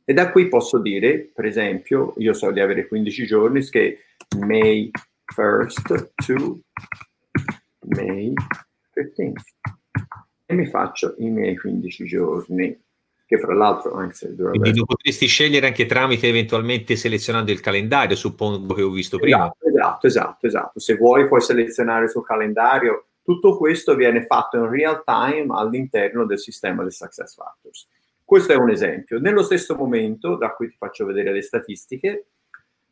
[0.06, 4.00] E da qui posso dire, per esempio, io so di avere 15 giorni, che
[4.40, 4.90] May
[5.34, 6.60] 1st to
[7.88, 8.34] May
[8.94, 9.34] 15th.
[10.46, 12.84] E mi faccio i miei 15 giorni.
[13.28, 18.76] che fra l'altro anzi, quindi lo potresti scegliere anche tramite eventualmente selezionando il calendario suppongo
[18.76, 20.80] che ho visto prima esatto esatto esatto, esatto.
[20.80, 26.38] se vuoi puoi selezionare sul calendario tutto questo viene fatto in real time all'interno del
[26.38, 27.88] sistema del success factors
[28.24, 32.28] questo è un esempio nello stesso momento da cui ti faccio vedere le statistiche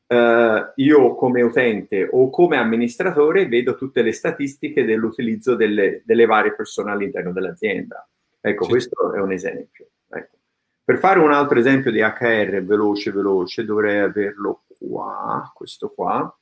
[0.06, 6.54] Uh, io come utente o come amministratore vedo tutte le statistiche dell'utilizzo delle, delle varie
[6.54, 8.08] persone all'interno dell'azienda.
[8.40, 8.70] Ecco, sì.
[8.70, 9.88] questo è un esempio.
[10.10, 10.38] Ecco.
[10.84, 16.38] Per fare un altro esempio di HR veloce, veloce, dovrei averlo qua, questo qua.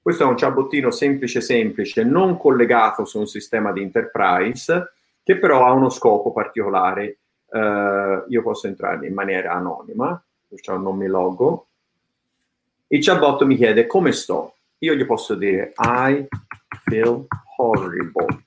[0.00, 5.64] Questo è un ciabottino semplice, semplice, non collegato su un sistema di enterprise, che però
[5.64, 7.18] ha uno scopo particolare.
[7.46, 11.68] Uh, io posso entrare in maniera anonima, perciò non mi logo.
[12.88, 14.56] Il chatbot mi chiede come sto.
[14.78, 16.26] Io gli posso dire I
[16.84, 18.44] feel horrible.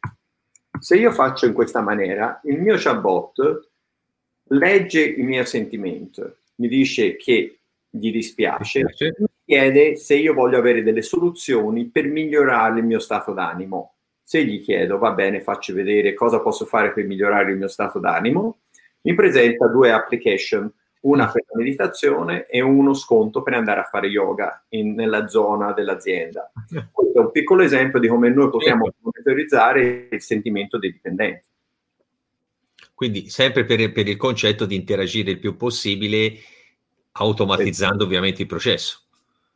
[0.80, 3.70] Se io faccio in questa maniera, il mio chatbot
[4.50, 8.84] legge il mio sentimento, mi dice che gli dispiace,
[9.18, 13.94] mi chiede se io voglio avere delle soluzioni per migliorare il mio stato d'animo.
[14.22, 17.98] Se gli chiedo, va bene, faccio vedere cosa posso fare per migliorare il mio stato
[18.00, 18.60] d'animo,
[19.02, 24.08] mi presenta due application, una per la meditazione e uno sconto per andare a fare
[24.08, 26.52] yoga in, nella zona dell'azienda.
[26.92, 29.00] Questo è un piccolo esempio di come noi possiamo certo.
[29.02, 31.46] monitorizzare il sentimento dei dipendenti.
[32.94, 36.34] Quindi sempre per, per, il concetto di interagire il più possibile,
[37.12, 38.04] automatizzando esatto.
[38.04, 39.04] ovviamente il processo.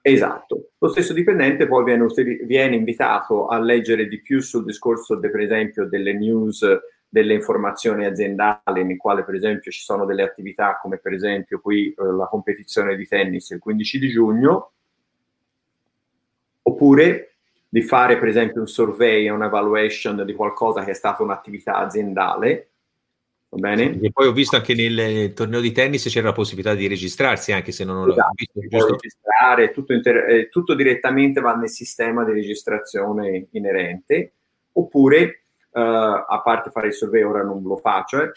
[0.03, 0.71] Esatto.
[0.77, 2.05] Lo stesso dipendente poi viene,
[2.45, 6.63] viene, invitato a leggere di più sul discorso, de, per esempio, delle news,
[7.13, 11.89] delle informazioni aziendali, nel quale per esempio ci sono delle attività come per esempio qui
[11.89, 14.71] eh, la competizione di tennis il 15 di giugno,
[16.61, 17.33] oppure
[17.67, 22.71] di fare per esempio un survey, un evaluation di qualcosa che è stata un'attività aziendale
[23.53, 23.99] Va bene?
[24.01, 27.73] E poi ho visto anche nel torneo di tennis c'era la possibilità di registrarsi, anche
[27.73, 28.59] se non esatto, l'ho visto.
[28.61, 28.93] Giusto?
[28.93, 34.31] registrare, tutto, inter- eh, tutto, direttamente va nel sistema di registrazione inerente,
[34.71, 35.40] oppure,
[35.73, 38.31] a parte fare il survey, ora non lo faccio, eh,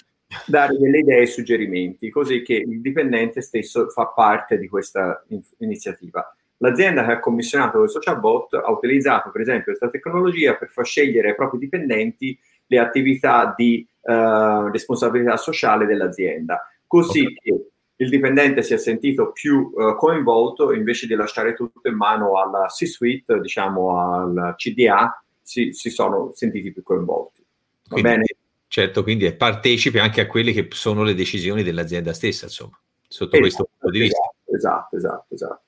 [0.46, 5.42] dare delle idee e suggerimenti, così che il dipendente stesso fa parte di questa in-
[5.58, 6.34] iniziativa.
[6.58, 11.30] L'azienda che ha commissionato questo chatbot ha utilizzato, per esempio, questa tecnologia per far scegliere
[11.30, 17.34] ai propri dipendenti le attività di uh, responsabilità sociale dell'azienda, così okay.
[17.34, 17.66] che
[17.96, 22.66] il dipendente si è sentito più uh, coinvolto invece di lasciare tutto in mano alla
[22.66, 27.44] C-suite, diciamo al CDA, si, si sono sentiti più coinvolti.
[27.88, 28.24] Va quindi, bene?
[28.66, 32.76] Certo, quindi è partecipe anche a quelle che sono le decisioni dell'azienda stessa, insomma,
[33.06, 34.32] sotto esatto, questo punto di vista.
[34.46, 35.62] Esatto, esatto, esatto.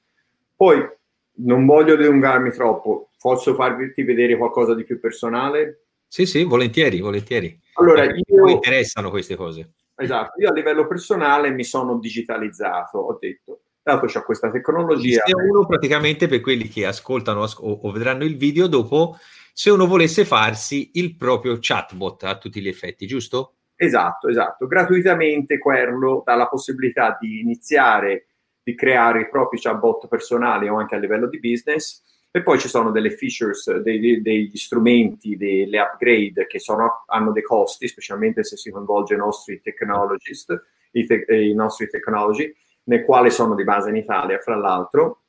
[0.56, 0.88] Poi,
[1.38, 5.82] non voglio dilungarmi troppo, posso farvi vedere qualcosa di più personale?
[6.08, 7.60] Sì, sì, volentieri, volentieri.
[7.74, 8.44] Allora, io...
[8.44, 9.72] Mi interessano queste cose.
[9.94, 15.22] Esatto, io a livello personale mi sono digitalizzato, ho detto, dato c'è questa tecnologia...
[15.24, 19.18] Se uno praticamente per quelli che ascoltano o, o vedranno il video dopo,
[19.58, 23.54] se uno volesse farsi il proprio chatbot a tutti gli effetti, giusto?
[23.74, 24.66] Esatto, esatto.
[24.66, 28.26] Gratuitamente quello dà la possibilità di iniziare,
[28.62, 32.68] di creare i propri chatbot personali o anche a livello di business e poi ci
[32.68, 38.58] sono delle features, dei, degli strumenti, delle upgrade che sono, hanno dei costi, specialmente se
[38.58, 43.88] si coinvolge i nostri technologist, i, te, i nostri technology, nel quale sono di base
[43.88, 45.22] in Italia, fra l'altro.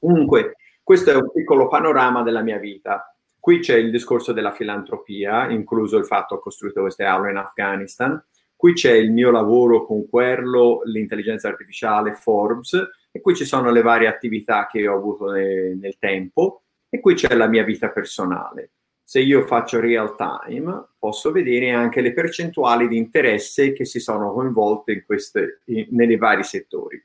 [0.00, 3.06] Comunque, questo è un piccolo panorama della mia vita.
[3.42, 7.38] Qui c'è il discorso della filantropia, incluso il fatto che ho costruito queste aule in
[7.38, 8.24] Afghanistan.
[8.54, 13.82] Qui c'è il mio lavoro con Querlo, l'intelligenza artificiale, Forbes, e qui ci sono le
[13.82, 18.70] varie attività che ho avuto ne, nel tempo e qui c'è la mia vita personale.
[19.02, 24.32] Se io faccio real time, posso vedere anche le percentuali di interesse che si sono
[24.32, 27.04] coinvolte in queste, in, nei vari settori.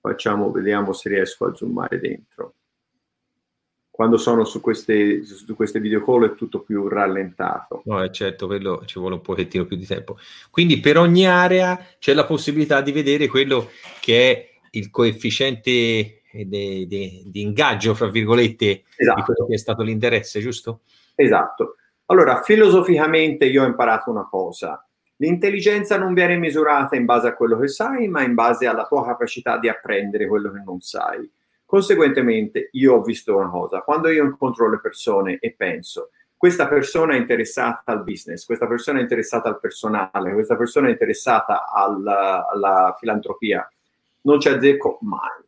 [0.00, 2.54] Facciamo, vediamo se riesco a zoomare dentro.
[3.94, 7.82] Quando sono su queste, su queste video call è tutto più rallentato.
[7.84, 10.16] No, è certo, quello ci vuole un pochettino più di tempo.
[10.50, 17.30] Quindi per ogni area c'è la possibilità di vedere quello che è il coefficiente di
[17.34, 19.20] ingaggio, fra virgolette, esatto.
[19.20, 20.80] di quello che è stato l'interesse, giusto?
[21.14, 21.76] Esatto.
[22.06, 24.84] Allora, filosoficamente io ho imparato una cosa.
[25.18, 29.06] L'intelligenza non viene misurata in base a quello che sai, ma in base alla tua
[29.06, 31.30] capacità di apprendere quello che non sai.
[31.74, 37.14] Conseguentemente, io ho visto una cosa, quando io incontro le persone e penso, questa persona
[37.14, 42.46] è interessata al business, questa persona è interessata al personale, questa persona è interessata alla,
[42.46, 43.68] alla filantropia,
[44.20, 45.42] non ci azzecco mai.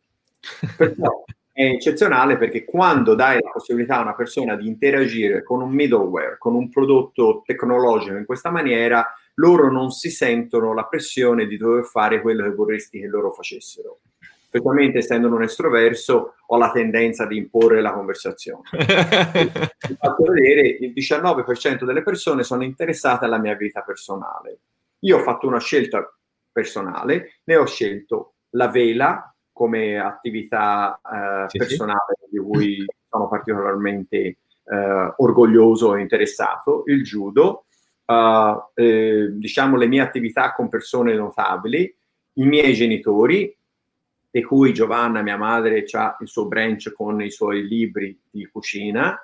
[0.75, 5.71] Perciò è eccezionale perché quando dai la possibilità a una persona di interagire con un
[5.71, 11.55] middleware, con un prodotto tecnologico in questa maniera, loro non si sentono la pressione di
[11.55, 13.99] dover fare quello che vorresti che loro facessero.
[14.57, 18.63] Specialmente essendo un estroverso, ho la tendenza di imporre la conversazione.
[18.71, 24.59] Vi faccio vedere, il 19% delle persone sono interessate alla mia vita personale.
[24.99, 26.07] Io ho fatto una scelta
[26.51, 32.29] personale, ne ho scelto la vela come attività eh, sì, personale sì.
[32.31, 37.65] di cui sono particolarmente eh, orgoglioso e interessato, il judo,
[38.05, 41.93] uh, eh, diciamo le mie attività con persone notabili,
[42.33, 43.56] i miei genitori,
[44.29, 49.19] di cui Giovanna, mia madre, ha il suo branch con i suoi libri di cucina,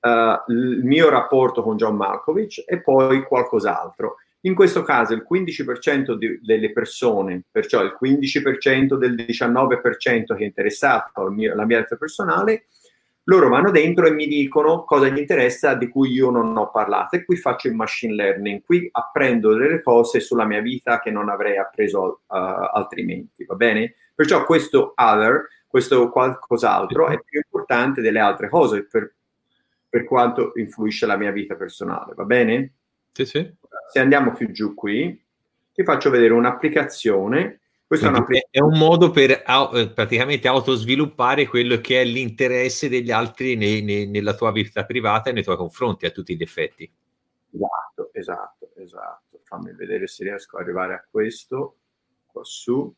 [0.00, 4.16] uh, il mio rapporto con John Malkovich e poi qualcos'altro.
[4.42, 10.44] In questo caso il 15% di, delle persone, perciò il 15% del 19% che è
[10.44, 12.66] interessato mia, alla mia vita personale,
[13.24, 17.16] loro vanno dentro e mi dicono cosa gli interessa di cui io non ho parlato
[17.16, 21.30] e qui faccio il machine learning, qui apprendo delle cose sulla mia vita che non
[21.30, 23.94] avrei appreso uh, altrimenti, va bene?
[24.14, 29.14] Perciò questo other, questo qualcos'altro è più importante delle altre cose per,
[29.88, 32.72] per quanto influisce la mia vita personale, va bene?
[33.10, 33.52] Sì, sì.
[33.90, 35.20] Se andiamo più giù qui,
[35.72, 42.00] ti faccio vedere un'applicazione questo è, è, un modo per eh, praticamente autosviluppare quello che
[42.00, 46.10] è l'interesse degli altri ne, ne, nella tua vita privata e nei tuoi confronti a
[46.10, 46.90] tutti gli effetti.
[47.52, 49.40] Esatto, esatto, esatto.
[49.44, 51.76] Fammi vedere se riesco ad arrivare a questo
[52.26, 52.92] qua su.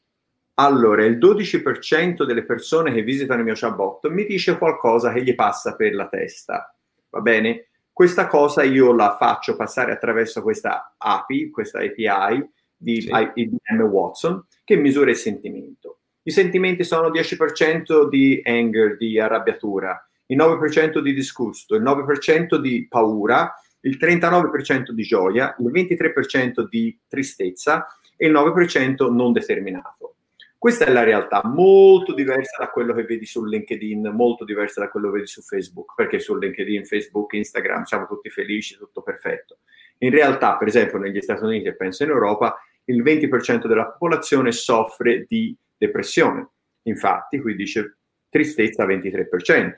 [0.59, 5.35] Allora, il 12% delle persone che visitano il mio chatbot mi dice qualcosa che gli
[5.35, 6.75] passa per la testa.
[7.11, 7.69] Va bene?
[7.93, 13.11] Questa cosa io la faccio passare attraverso questa API, questa API di sì.
[13.11, 16.01] IBM Watson che misura il sentimento.
[16.23, 22.87] I sentimenti sono 10% di anger, di arrabbiatura, il 9% di disgusto, il 9% di
[22.89, 30.16] paura, il 39% di gioia, il 23% di tristezza e il 9% non determinato.
[30.59, 34.89] Questa è la realtà molto diversa da quello che vedi su LinkedIn, molto diversa da
[34.89, 39.59] quello che vedi su Facebook, perché su LinkedIn, Facebook, Instagram siamo tutti felici, tutto perfetto.
[39.99, 44.51] In realtà, per esempio, negli Stati Uniti e penso in Europa, il 20% della popolazione
[44.53, 46.49] soffre di depressione.
[46.83, 49.75] Infatti, qui dice tristezza 23%.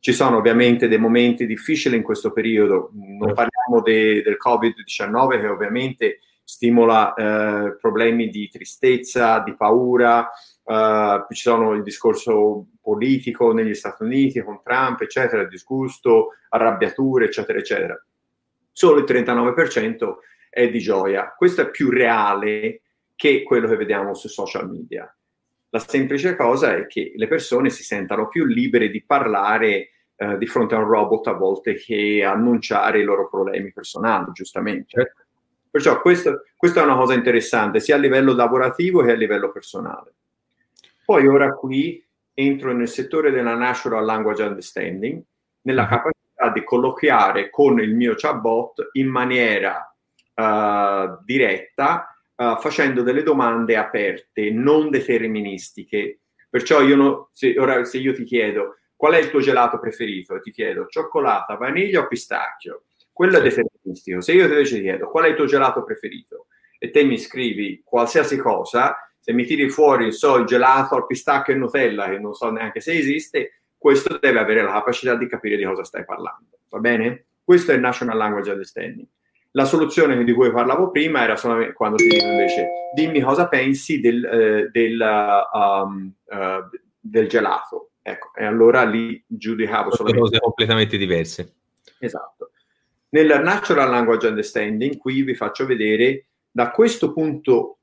[0.00, 5.46] Ci sono ovviamente dei momenti difficili in questo periodo, non parliamo de, del Covid-19 che
[5.48, 10.30] ovviamente stimola eh, problemi di tristezza, di paura,
[10.64, 17.58] eh, ci sono il discorso politico negli Stati Uniti con Trump, eccetera, disgusto, arrabbiature, eccetera,
[17.58, 18.02] eccetera.
[18.72, 20.14] Solo il 39%
[20.48, 21.34] è di gioia.
[21.36, 22.80] Questo è più reale
[23.14, 25.14] che quello che vediamo su social media.
[25.68, 30.46] La semplice cosa è che le persone si sentano più libere di parlare eh, di
[30.46, 35.12] fronte a un robot a volte che annunciare i loro problemi personali, giustamente.
[35.78, 40.12] Perciò questo, questa è una cosa interessante sia a livello lavorativo che a livello personale.
[41.04, 45.22] Poi ora qui entro nel settore della natural language understanding,
[45.60, 45.88] nella uh-huh.
[45.88, 49.94] capacità di colloquiare con il mio chatbot in maniera
[50.34, 56.22] uh, diretta, uh, facendo delle domande aperte, non deterministiche.
[56.50, 60.40] Perciò io no, se, ora se io ti chiedo qual è il tuo gelato preferito
[60.40, 62.82] ti chiedo cioccolata, vaniglia o pistacchio,
[63.18, 64.20] quello è deterministico.
[64.20, 66.46] Se io invece ti chiedo qual è il tuo gelato preferito
[66.78, 71.52] e te mi scrivi qualsiasi cosa, se mi tiri fuori so, il gelato al pistacchio
[71.52, 75.56] e Nutella, che non so neanche se esiste, questo deve avere la capacità di capire
[75.56, 76.60] di cosa stai parlando.
[76.68, 77.24] Va bene?
[77.42, 79.08] Questo è il National Language Understanding.
[79.50, 83.98] La soluzione di cui parlavo prima era solamente quando ti dico invece dimmi cosa pensi
[83.98, 87.90] del, eh, del, um, uh, del, gelato.
[88.00, 90.20] Ecco, e allora lì giudicavo solamente...
[90.20, 91.54] cose completamente diverse.
[91.98, 92.52] Esatto.
[93.10, 97.78] Nel Natural Language Understanding qui vi faccio vedere da questo punto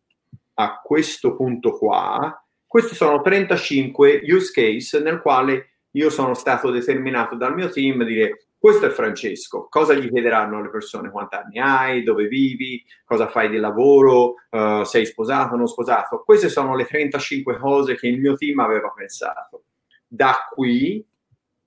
[0.55, 7.35] a questo punto qua, questi sono 35 use case nel quale io sono stato determinato
[7.35, 9.67] dal mio team a dire questo è Francesco.
[9.69, 11.11] Cosa gli chiederanno le persone?
[11.11, 12.03] Quanti anni hai?
[12.03, 12.83] Dove vivi?
[13.05, 14.35] Cosa fai di lavoro?
[14.49, 16.23] Uh, sei sposato o non sposato?
[16.25, 19.65] Queste sono le 35 cose che il mio team aveva pensato.
[20.07, 21.05] Da qui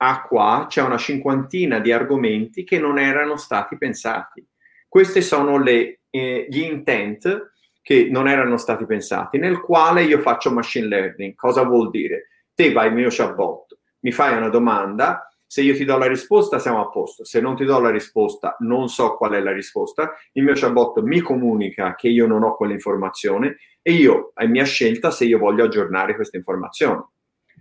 [0.00, 4.46] a qua c'è una cinquantina di argomenti che non erano stati pensati.
[4.86, 10.52] Questi sono le, eh, gli intent che non erano stati pensati, nel quale io faccio
[10.52, 11.34] machine learning.
[11.34, 12.28] Cosa vuol dire?
[12.54, 16.58] Te vai al mio chatbot, mi fai una domanda, se io ti do la risposta,
[16.58, 17.24] siamo a posto.
[17.24, 20.14] Se non ti do la risposta, non so qual è la risposta.
[20.32, 25.10] Il mio chatbot mi comunica che io non ho quell'informazione e io è mia scelta
[25.10, 27.06] se io voglio aggiornare questa informazione.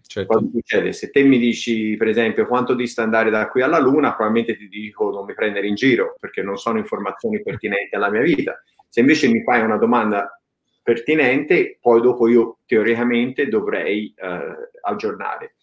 [0.06, 0.50] Certo.
[0.92, 4.68] Se te mi dici, per esempio, quanto dista andare da qui alla Luna, probabilmente ti
[4.68, 8.62] dico non mi prendere in giro perché non sono informazioni pertinenti alla mia vita.
[8.90, 10.40] Se invece mi fai una domanda
[10.82, 15.56] pertinente, poi dopo io teoricamente dovrei eh, aggiornare.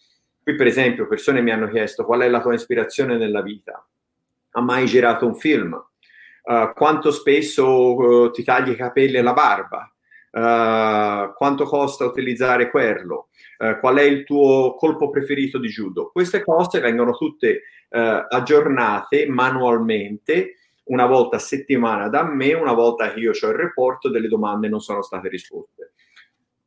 [0.42, 3.86] Qui per esempio persone mi hanno chiesto qual è la tua ispirazione nella vita?
[4.50, 5.72] Ha mai girato un film?
[6.42, 9.93] Uh, quanto spesso uh, ti tagli i capelli e la barba?
[10.34, 13.28] Uh, quanto costa utilizzare quello?
[13.80, 16.10] qual è il tuo colpo preferito di judo?
[16.12, 23.20] Queste cose vengono tutte aggiornate manualmente una volta a settimana da me, una volta che
[23.20, 25.92] io ho il report delle domande non sono state risposte.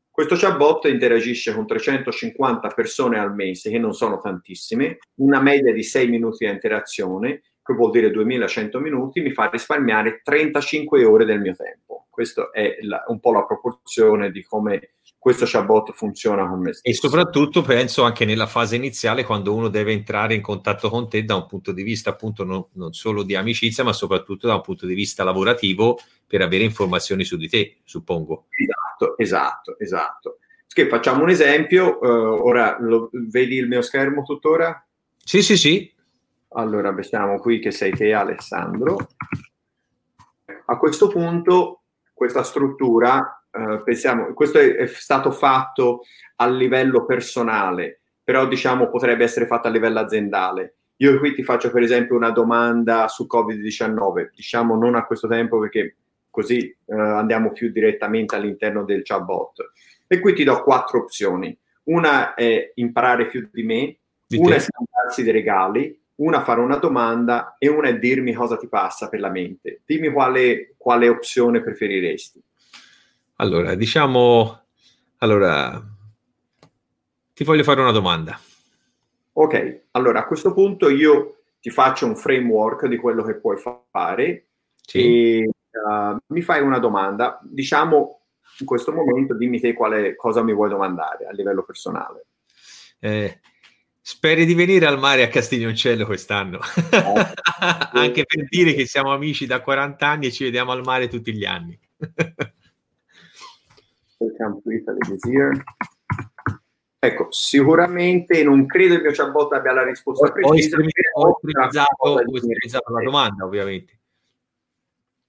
[0.10, 5.84] Questo chatbot interagisce con 350 persone al mese, che non sono tantissime, una media di
[5.84, 11.42] 6 minuti di interazione, che vuol dire 2100 minuti, mi fa risparmiare 35 ore del
[11.42, 12.08] mio tempo.
[12.10, 16.90] Questa è la, un po' la proporzione di come questo chatbot funziona con me stesso.
[16.90, 21.26] E soprattutto penso anche nella fase iniziale quando uno deve entrare in contatto con te
[21.26, 24.62] da un punto di vista appunto non, non solo di amicizia ma soprattutto da un
[24.62, 28.46] punto di vista lavorativo per avere informazioni su di te, suppongo.
[28.50, 30.38] Esatto, esatto, esatto.
[30.66, 34.88] Che facciamo un esempio, uh, ora lo, vedi il mio schermo tuttora?
[35.18, 35.94] Sì, sì, sì.
[36.58, 39.10] Allora, vediamo qui che sei te Alessandro.
[40.66, 41.84] A questo punto
[42.14, 46.02] questa struttura eh, pensiamo, questo è, è, stato fatto
[46.38, 50.78] a livello personale, però diciamo potrebbe essere fatto a livello aziendale.
[50.98, 55.60] Io qui ti faccio per esempio una domanda su Covid-19, diciamo non a questo tempo
[55.60, 55.98] perché
[56.32, 59.74] così eh, andiamo più direttamente all'interno del chatbot.
[60.08, 61.56] E qui ti do quattro opzioni.
[61.84, 64.56] Una è imparare più di me, di una te.
[64.56, 69.10] è scambiarsi dei regali, una fare una domanda e una è dirmi cosa ti passa
[69.10, 69.82] per la mente.
[69.86, 72.42] Dimmi quale, quale opzione preferiresti.
[73.36, 74.64] Allora, diciamo,
[75.18, 75.84] allora,
[77.34, 78.40] ti voglio fare una domanda.
[79.34, 83.58] Ok, allora a questo punto io ti faccio un framework di quello che puoi
[83.92, 84.48] fare
[84.82, 85.44] sì.
[85.44, 87.40] e uh, mi fai una domanda.
[87.44, 88.22] Diciamo,
[88.60, 92.26] in questo momento dimmi te quale cosa mi vuoi domandare a livello personale.
[93.00, 93.40] Eh,
[94.08, 97.04] speri di venire al mare a Castiglioncello quest'anno, eh,
[97.92, 101.34] anche per dire che siamo amici da 40 anni e ci vediamo al mare tutti
[101.34, 101.78] gli anni.
[107.00, 110.78] Ecco, sicuramente non credo che il mio chatbot abbia la risposta precisa.
[111.14, 114.00] Ho utilizzato la domanda, ovviamente.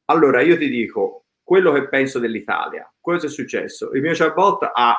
[0.07, 2.91] Allora, io ti dico quello che penso dell'Italia.
[2.99, 3.93] Cosa è successo?
[3.93, 4.97] Il mio chatbot ha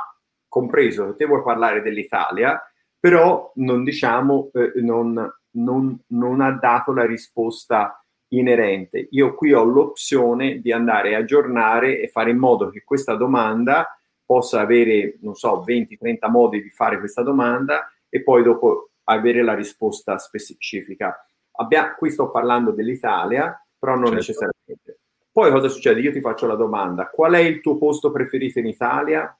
[0.47, 2.61] compreso che te vuoi parlare dell'Italia,
[2.99, 9.07] però non diciamo, eh, non, non, non ha dato la risposta inerente.
[9.11, 13.87] Io qui ho l'opzione di andare a aggiornare e fare in modo che questa domanda
[14.25, 19.55] possa avere, non so, 20-30 modi di fare questa domanda e poi dopo avere la
[19.55, 21.15] risposta specifica.
[21.53, 24.17] Abbia, qui sto parlando dell'Italia, però non certo.
[24.17, 24.99] necessariamente.
[25.31, 26.01] Poi cosa succede?
[26.01, 29.35] Io ti faccio la domanda, qual è il tuo posto preferito in Italia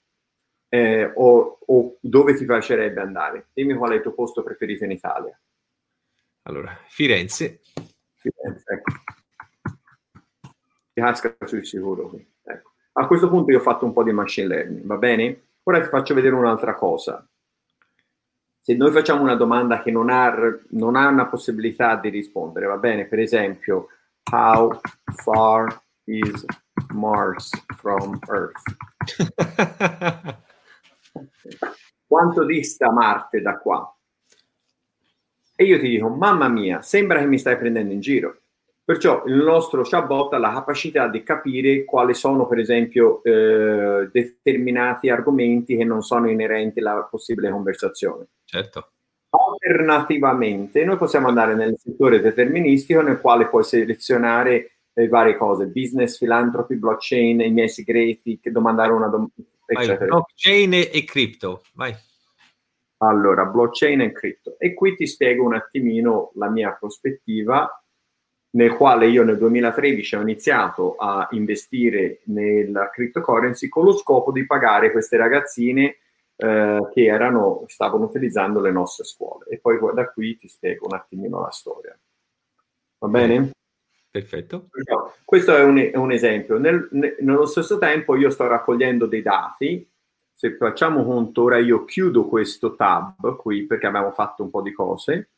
[0.69, 3.47] eh, o, o dove ti piacerebbe andare?
[3.53, 5.37] Dimmi qual è il tuo posto preferito in Italia.
[6.43, 7.61] Allora, Firenze.
[8.15, 8.91] Firenze, ecco.
[10.93, 12.25] Ti casca sul sicuro qui.
[12.43, 12.71] Ecco.
[12.93, 15.41] A questo punto io ho fatto un po' di machine learning, va bene?
[15.63, 17.27] Ora ti faccio vedere un'altra cosa.
[18.61, 20.35] Se noi facciamo una domanda che non ha,
[20.71, 23.05] non ha una possibilità di rispondere, va bene?
[23.05, 23.87] Per esempio,
[24.31, 24.79] how
[25.23, 26.45] far is
[26.93, 28.61] Mars from Earth?
[32.05, 33.93] Quanto dista Marte da qua?
[35.55, 38.37] E io ti dico, mamma mia, sembra che mi stai prendendo in giro.
[38.89, 45.09] Perciò il nostro chatbot ha la capacità di capire quali sono, per esempio, eh, determinati
[45.09, 48.25] argomenti che non sono inerenti alla possibile conversazione.
[48.45, 48.91] Certo.
[49.29, 56.17] Alternativamente, noi possiamo andare nel settore deterministico nel quale puoi selezionare le varie cose, business,
[56.17, 59.33] filantropi, blockchain, i miei segreti, domandare una domanda,
[59.73, 60.05] eccetera.
[60.05, 61.95] Blockchain e cripto, vai.
[63.01, 64.57] Allora, blockchain e crypto.
[64.57, 67.83] E qui ti spiego un attimino la mia prospettiva,
[68.51, 74.45] nel quale io nel 2013 ho iniziato a investire nella cryptocurrency con lo scopo di
[74.45, 75.97] pagare queste ragazzine
[76.35, 79.45] eh, che erano, stavano utilizzando le nostre scuole.
[79.49, 81.97] E poi da qui ti spiego un attimino la storia.
[82.97, 83.51] Va bene?
[84.11, 84.69] Perfetto.
[85.23, 86.57] Questo è un, è un esempio.
[86.57, 89.87] Nel, ne, nello stesso tempo io sto raccogliendo dei dati
[90.39, 94.71] se facciamo conto, ora io chiudo questo tab qui perché abbiamo fatto un po' di
[94.71, 95.31] cose.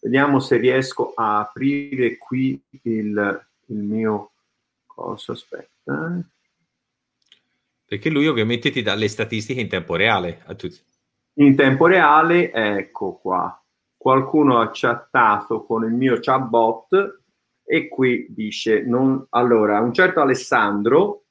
[0.00, 4.30] Vediamo se riesco a aprire qui il, il mio
[4.86, 5.32] coso.
[5.32, 6.22] Aspetta.
[7.84, 10.80] Perché lui ovviamente ti dà le statistiche in tempo reale a tutti.
[11.34, 13.62] In tempo reale, ecco qua.
[13.94, 17.20] Qualcuno ha chattato con il mio chatbot
[17.68, 21.24] E qui dice, non, allora, un certo Alessandro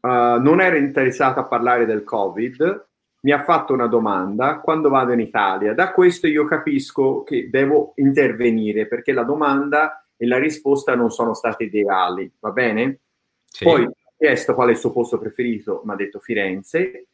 [0.00, 2.86] uh, non era interessato a parlare del Covid,
[3.20, 5.72] mi ha fatto una domanda quando vado in Italia.
[5.72, 11.32] Da questo io capisco che devo intervenire perché la domanda e la risposta non sono
[11.32, 13.00] state ideali, va bene?
[13.44, 13.64] Sì.
[13.64, 17.06] Poi ho chiesto qual è il suo posto preferito, mi ha detto Firenze.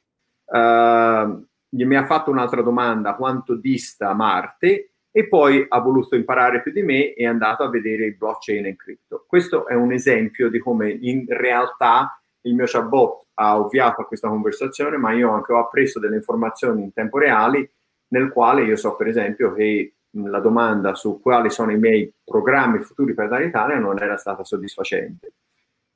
[0.45, 4.92] Uh, mi ha fatto un'altra domanda, quanto dista Marte?
[5.15, 8.65] E poi ha voluto imparare più di me e è andato a vedere il blockchain
[8.67, 9.25] e cripto.
[9.27, 14.29] Questo è un esempio di come in realtà il mio chatbot ha ovviato a questa
[14.29, 17.73] conversazione, ma io anche ho appreso delle informazioni in tempo reale
[18.09, 22.81] nel quale io so per esempio che la domanda su quali sono i miei programmi
[22.81, 25.33] futuri per dare Italia non era stata soddisfacente.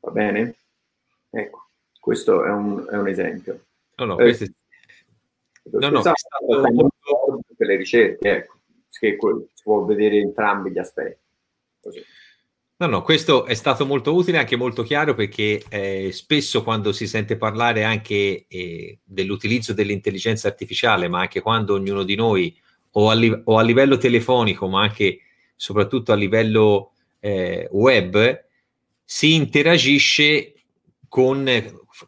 [0.01, 0.55] Va bene?
[1.31, 1.67] Ecco,
[2.01, 3.61] questo è un, è un esempio.
[3.97, 4.37] No, no, eh,
[5.65, 6.03] no, no,
[6.73, 7.41] molto...
[7.57, 8.56] per le ricerche, ecco,
[8.99, 9.17] che
[9.55, 11.21] si può vedere entrambi gli aspetti.
[11.81, 12.03] Così.
[12.79, 17.07] No, no, questo è stato molto utile, anche molto chiaro, perché eh, spesso quando si
[17.07, 22.55] sente parlare anche eh, dell'utilizzo dell'intelligenza artificiale, ma anche quando ognuno di noi,
[22.93, 25.21] o a, li- o a livello telefonico, ma anche
[25.57, 28.45] soprattutto a livello eh, web,
[29.03, 30.53] si interagisce
[31.09, 31.49] con,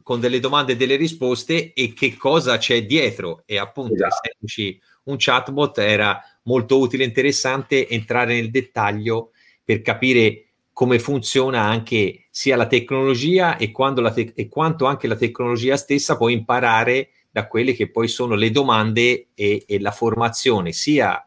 [0.03, 3.43] con, delle domande e delle risposte e che cosa c'è dietro.
[3.47, 4.17] E appunto, esatto.
[4.23, 4.79] essendoci
[5.09, 9.33] un chatbot, era molto utile e interessante entrare nel dettaglio
[9.65, 15.17] per capire come funziona anche sia la tecnologia e, la te- e, quanto anche la
[15.17, 20.73] tecnologia stessa può imparare da quelle che poi sono le domande e, e la formazione,
[20.73, 21.23] sia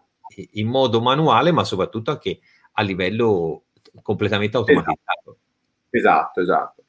[0.54, 2.40] in modo manuale, ma soprattutto anche
[2.74, 3.64] a livello
[4.02, 5.38] completamente automatizzato.
[5.90, 6.84] Esatto, esatto.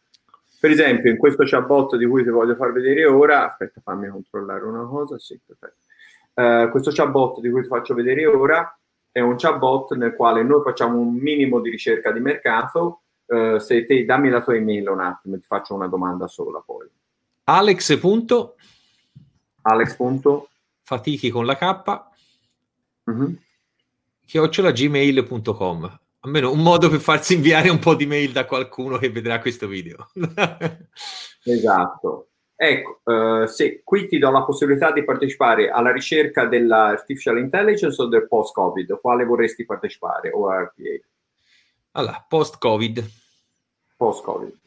[0.60, 4.62] Per esempio, in questo chatbot di cui ti voglio far vedere ora, aspetta, fammi controllare
[4.64, 5.18] una cosa.
[5.18, 5.78] Sì, perfetto.
[6.34, 8.76] Uh, questo chatbot di cui ti faccio vedere ora
[9.10, 13.02] è un chatbot nel quale noi facciamo un minimo di ricerca di mercato.
[13.26, 16.88] Uh, se te dammi la tua email un attimo, ti faccio una domanda sola poi.
[17.44, 17.98] Alex.
[17.98, 18.56] Punto.
[19.62, 19.96] Alex.
[19.96, 20.48] Punto.
[20.82, 22.10] Fatichi con la K.
[23.10, 23.34] Mm-hmm.
[24.26, 29.40] chiocciolagmail.com almeno un modo per farsi inviare un po' di mail da qualcuno che vedrà
[29.40, 30.08] questo video.
[31.44, 32.28] esatto.
[32.64, 38.06] Ecco, uh, se qui ti do la possibilità di partecipare alla ricerca dell'artificial intelligence o
[38.06, 41.04] del post-Covid, quale vorresti partecipare o RPA?
[41.90, 43.04] Allora, post-Covid.
[43.96, 44.60] Post-Covid.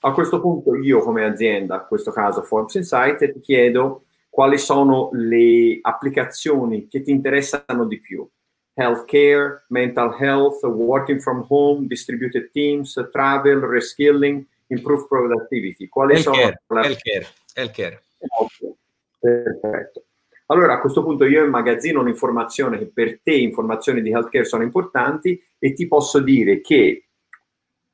[0.00, 5.10] A questo punto io come azienda, in questo caso Forbes Insight, ti chiedo quali sono
[5.12, 8.26] le applicazioni che ti interessano di più.
[8.72, 15.88] Healthcare, mental health, working from home, distributed teams, travel, reskilling, improve productivity.
[15.88, 16.80] Quali healthcare, sono?
[16.80, 16.86] La...
[16.86, 18.02] Healthcare, healthcare.
[18.18, 18.74] Okay.
[19.18, 20.02] Perfetto.
[20.46, 25.42] Allora a questo punto io immagazzino un'informazione che per te informazioni di healthcare sono importanti
[25.58, 27.08] e ti posso dire che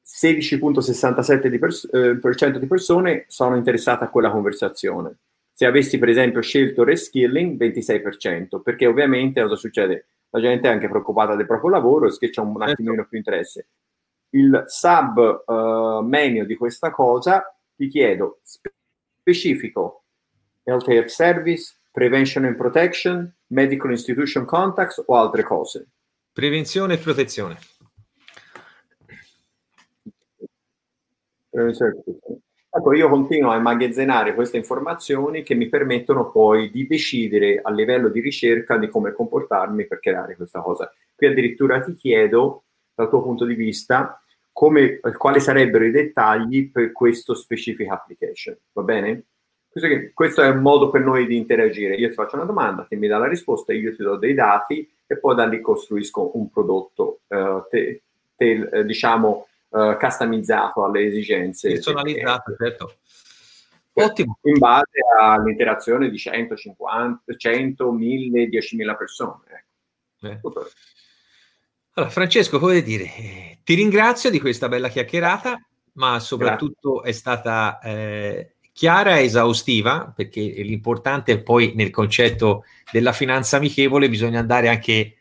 [0.05, 5.16] 16.67% di, pers- eh, di persone sono interessate a quella conversazione.
[5.53, 10.07] Se avessi per esempio scelto reskilling, 26%, perché ovviamente cosa succede?
[10.31, 12.72] La gente è anche preoccupata del proprio lavoro e che c'è un certo.
[12.72, 13.66] attimino più interesse
[14.35, 17.43] il sub uh, menu di questa cosa,
[17.74, 20.05] ti chiedo specifico
[20.62, 25.87] healthcare service, prevention and protection, medical institution contacts o altre cose.
[26.32, 27.59] Prevenzione e protezione.
[32.76, 38.09] Ecco, io continuo a immagazzinare queste informazioni che mi permettono poi di decidere a livello
[38.09, 40.93] di ricerca di come comportarmi per creare questa cosa.
[41.14, 44.20] Qui addirittura ti chiedo, dal tuo punto di vista,
[44.55, 49.25] come, quali sarebbero i dettagli per questo specific application, va bene?
[49.69, 51.97] Questo, che, questo, è un modo per noi di interagire.
[51.97, 54.89] Io ti faccio una domanda, ti mi dà la risposta, io ti do dei dati
[55.05, 58.03] e poi da lì costruisco un prodotto, uh, te,
[58.37, 61.71] te, eh, diciamo, uh, customizzato alle esigenze.
[61.71, 62.95] Personalizzato, certo.
[63.95, 64.39] Ottimo.
[64.43, 69.67] In base all'interazione di 150, 100, 1000, 10.000 persone.
[70.21, 70.39] Eh.
[71.97, 77.11] Allora, Francesco, come dire, ti ringrazio di questa bella chiacchierata, ma soprattutto Grazie.
[77.11, 84.09] è stata eh, chiara e esaustiva, perché l'importante è poi nel concetto della finanza amichevole
[84.09, 85.14] bisogna andare anche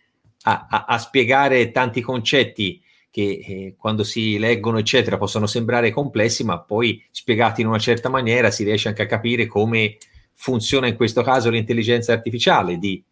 [0.45, 6.43] a, a, a spiegare tanti concetti che eh, quando si leggono, eccetera, possono sembrare complessi,
[6.43, 9.97] ma poi spiegati in una certa maniera si riesce anche a capire come
[10.33, 13.03] funziona in questo caso l'intelligenza artificiale, di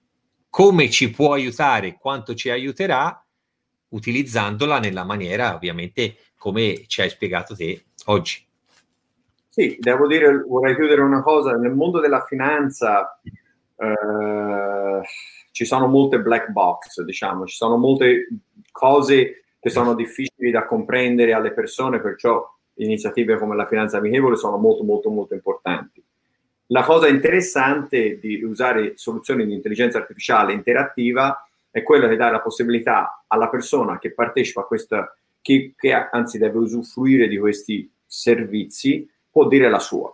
[0.50, 3.24] come ci può aiutare, quanto ci aiuterà
[3.92, 8.46] utilizzandola nella maniera ovviamente come ci hai spiegato te oggi.
[9.50, 13.20] Sì, devo dire, vorrei chiudere una cosa, nel mondo della finanza
[13.76, 15.02] eh,
[15.52, 18.28] ci sono molte black box, diciamo, ci sono molte
[18.72, 22.44] cose che sono difficili da comprendere alle persone, perciò
[22.76, 26.02] iniziative come la finanza amichevole sono molto molto molto importanti.
[26.68, 32.42] La cosa interessante di usare soluzioni di intelligenza artificiale interattiva è quella di dare la
[32.42, 39.10] possibilità alla persona che partecipa a questa, che, che anzi deve usufruire di questi servizi,
[39.32, 40.14] può dire la sua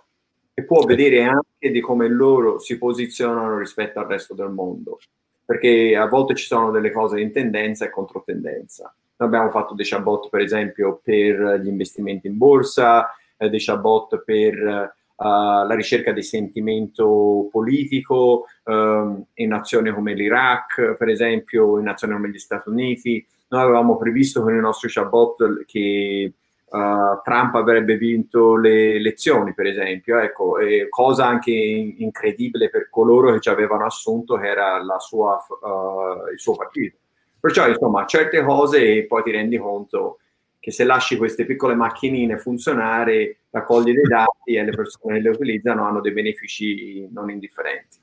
[0.54, 5.00] e può vedere anche di come loro si posizionano rispetto al resto del mondo,
[5.44, 8.94] perché a volte ci sono delle cose in tendenza e controtendenza.
[9.18, 14.24] Noi abbiamo fatto dei chatbot, per esempio, per gli investimenti in borsa, eh, dei chatbot
[14.24, 22.14] per la ricerca di sentimento politico uh, in nazioni come l'Iraq, per esempio, in nazioni
[22.14, 23.26] come gli Stati Uniti.
[23.50, 26.34] Noi avevamo previsto con i nostri chatbot che
[26.70, 30.58] Uh, Trump avrebbe vinto le elezioni, per esempio, ecco,
[30.90, 36.56] cosa anche incredibile per coloro che ci avevano assunto che era sua, uh, il suo
[36.58, 36.98] partito.
[37.40, 40.18] Perciò, insomma, certe cose poi ti rendi conto
[40.60, 45.30] che se lasci queste piccole macchinine funzionare, raccogli dei dati e le persone che le
[45.30, 48.00] utilizzano hanno dei benefici non indifferenti.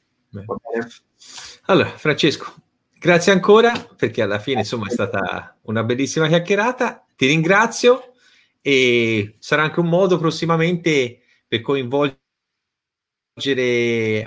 [1.67, 2.55] Allora, Francesco,
[2.99, 7.07] grazie ancora perché alla fine insomma è stata una bellissima chiacchierata.
[7.17, 8.13] Ti ringrazio
[8.61, 12.19] e sarà anche un modo prossimamente per coinvolgere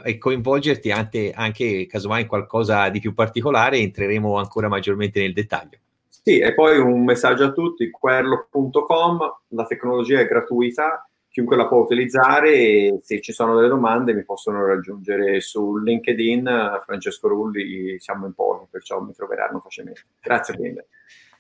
[0.04, 5.80] e coinvolgerti anche, anche casomai in qualcosa di più particolare entreremo ancora maggiormente nel dettaglio.
[6.28, 9.20] Sì, e poi un messaggio a tutti, querlo.com,
[9.50, 11.07] la tecnologia è gratuita,
[11.38, 16.80] chiunque la può utilizzare e se ci sono delle domande mi possono raggiungere su LinkedIn,
[16.84, 20.02] Francesco Rulli, siamo in pochi, perciò mi troveranno facilmente.
[20.20, 20.88] Grazie mille.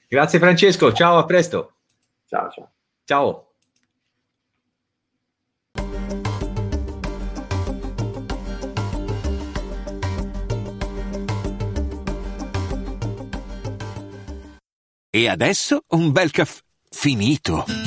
[0.07, 1.71] Grazie Francesco, ciao, a presto.
[2.27, 2.71] Ciao, ciao.
[3.05, 3.45] Ciao.
[15.09, 17.86] E adesso un bel caffè finito.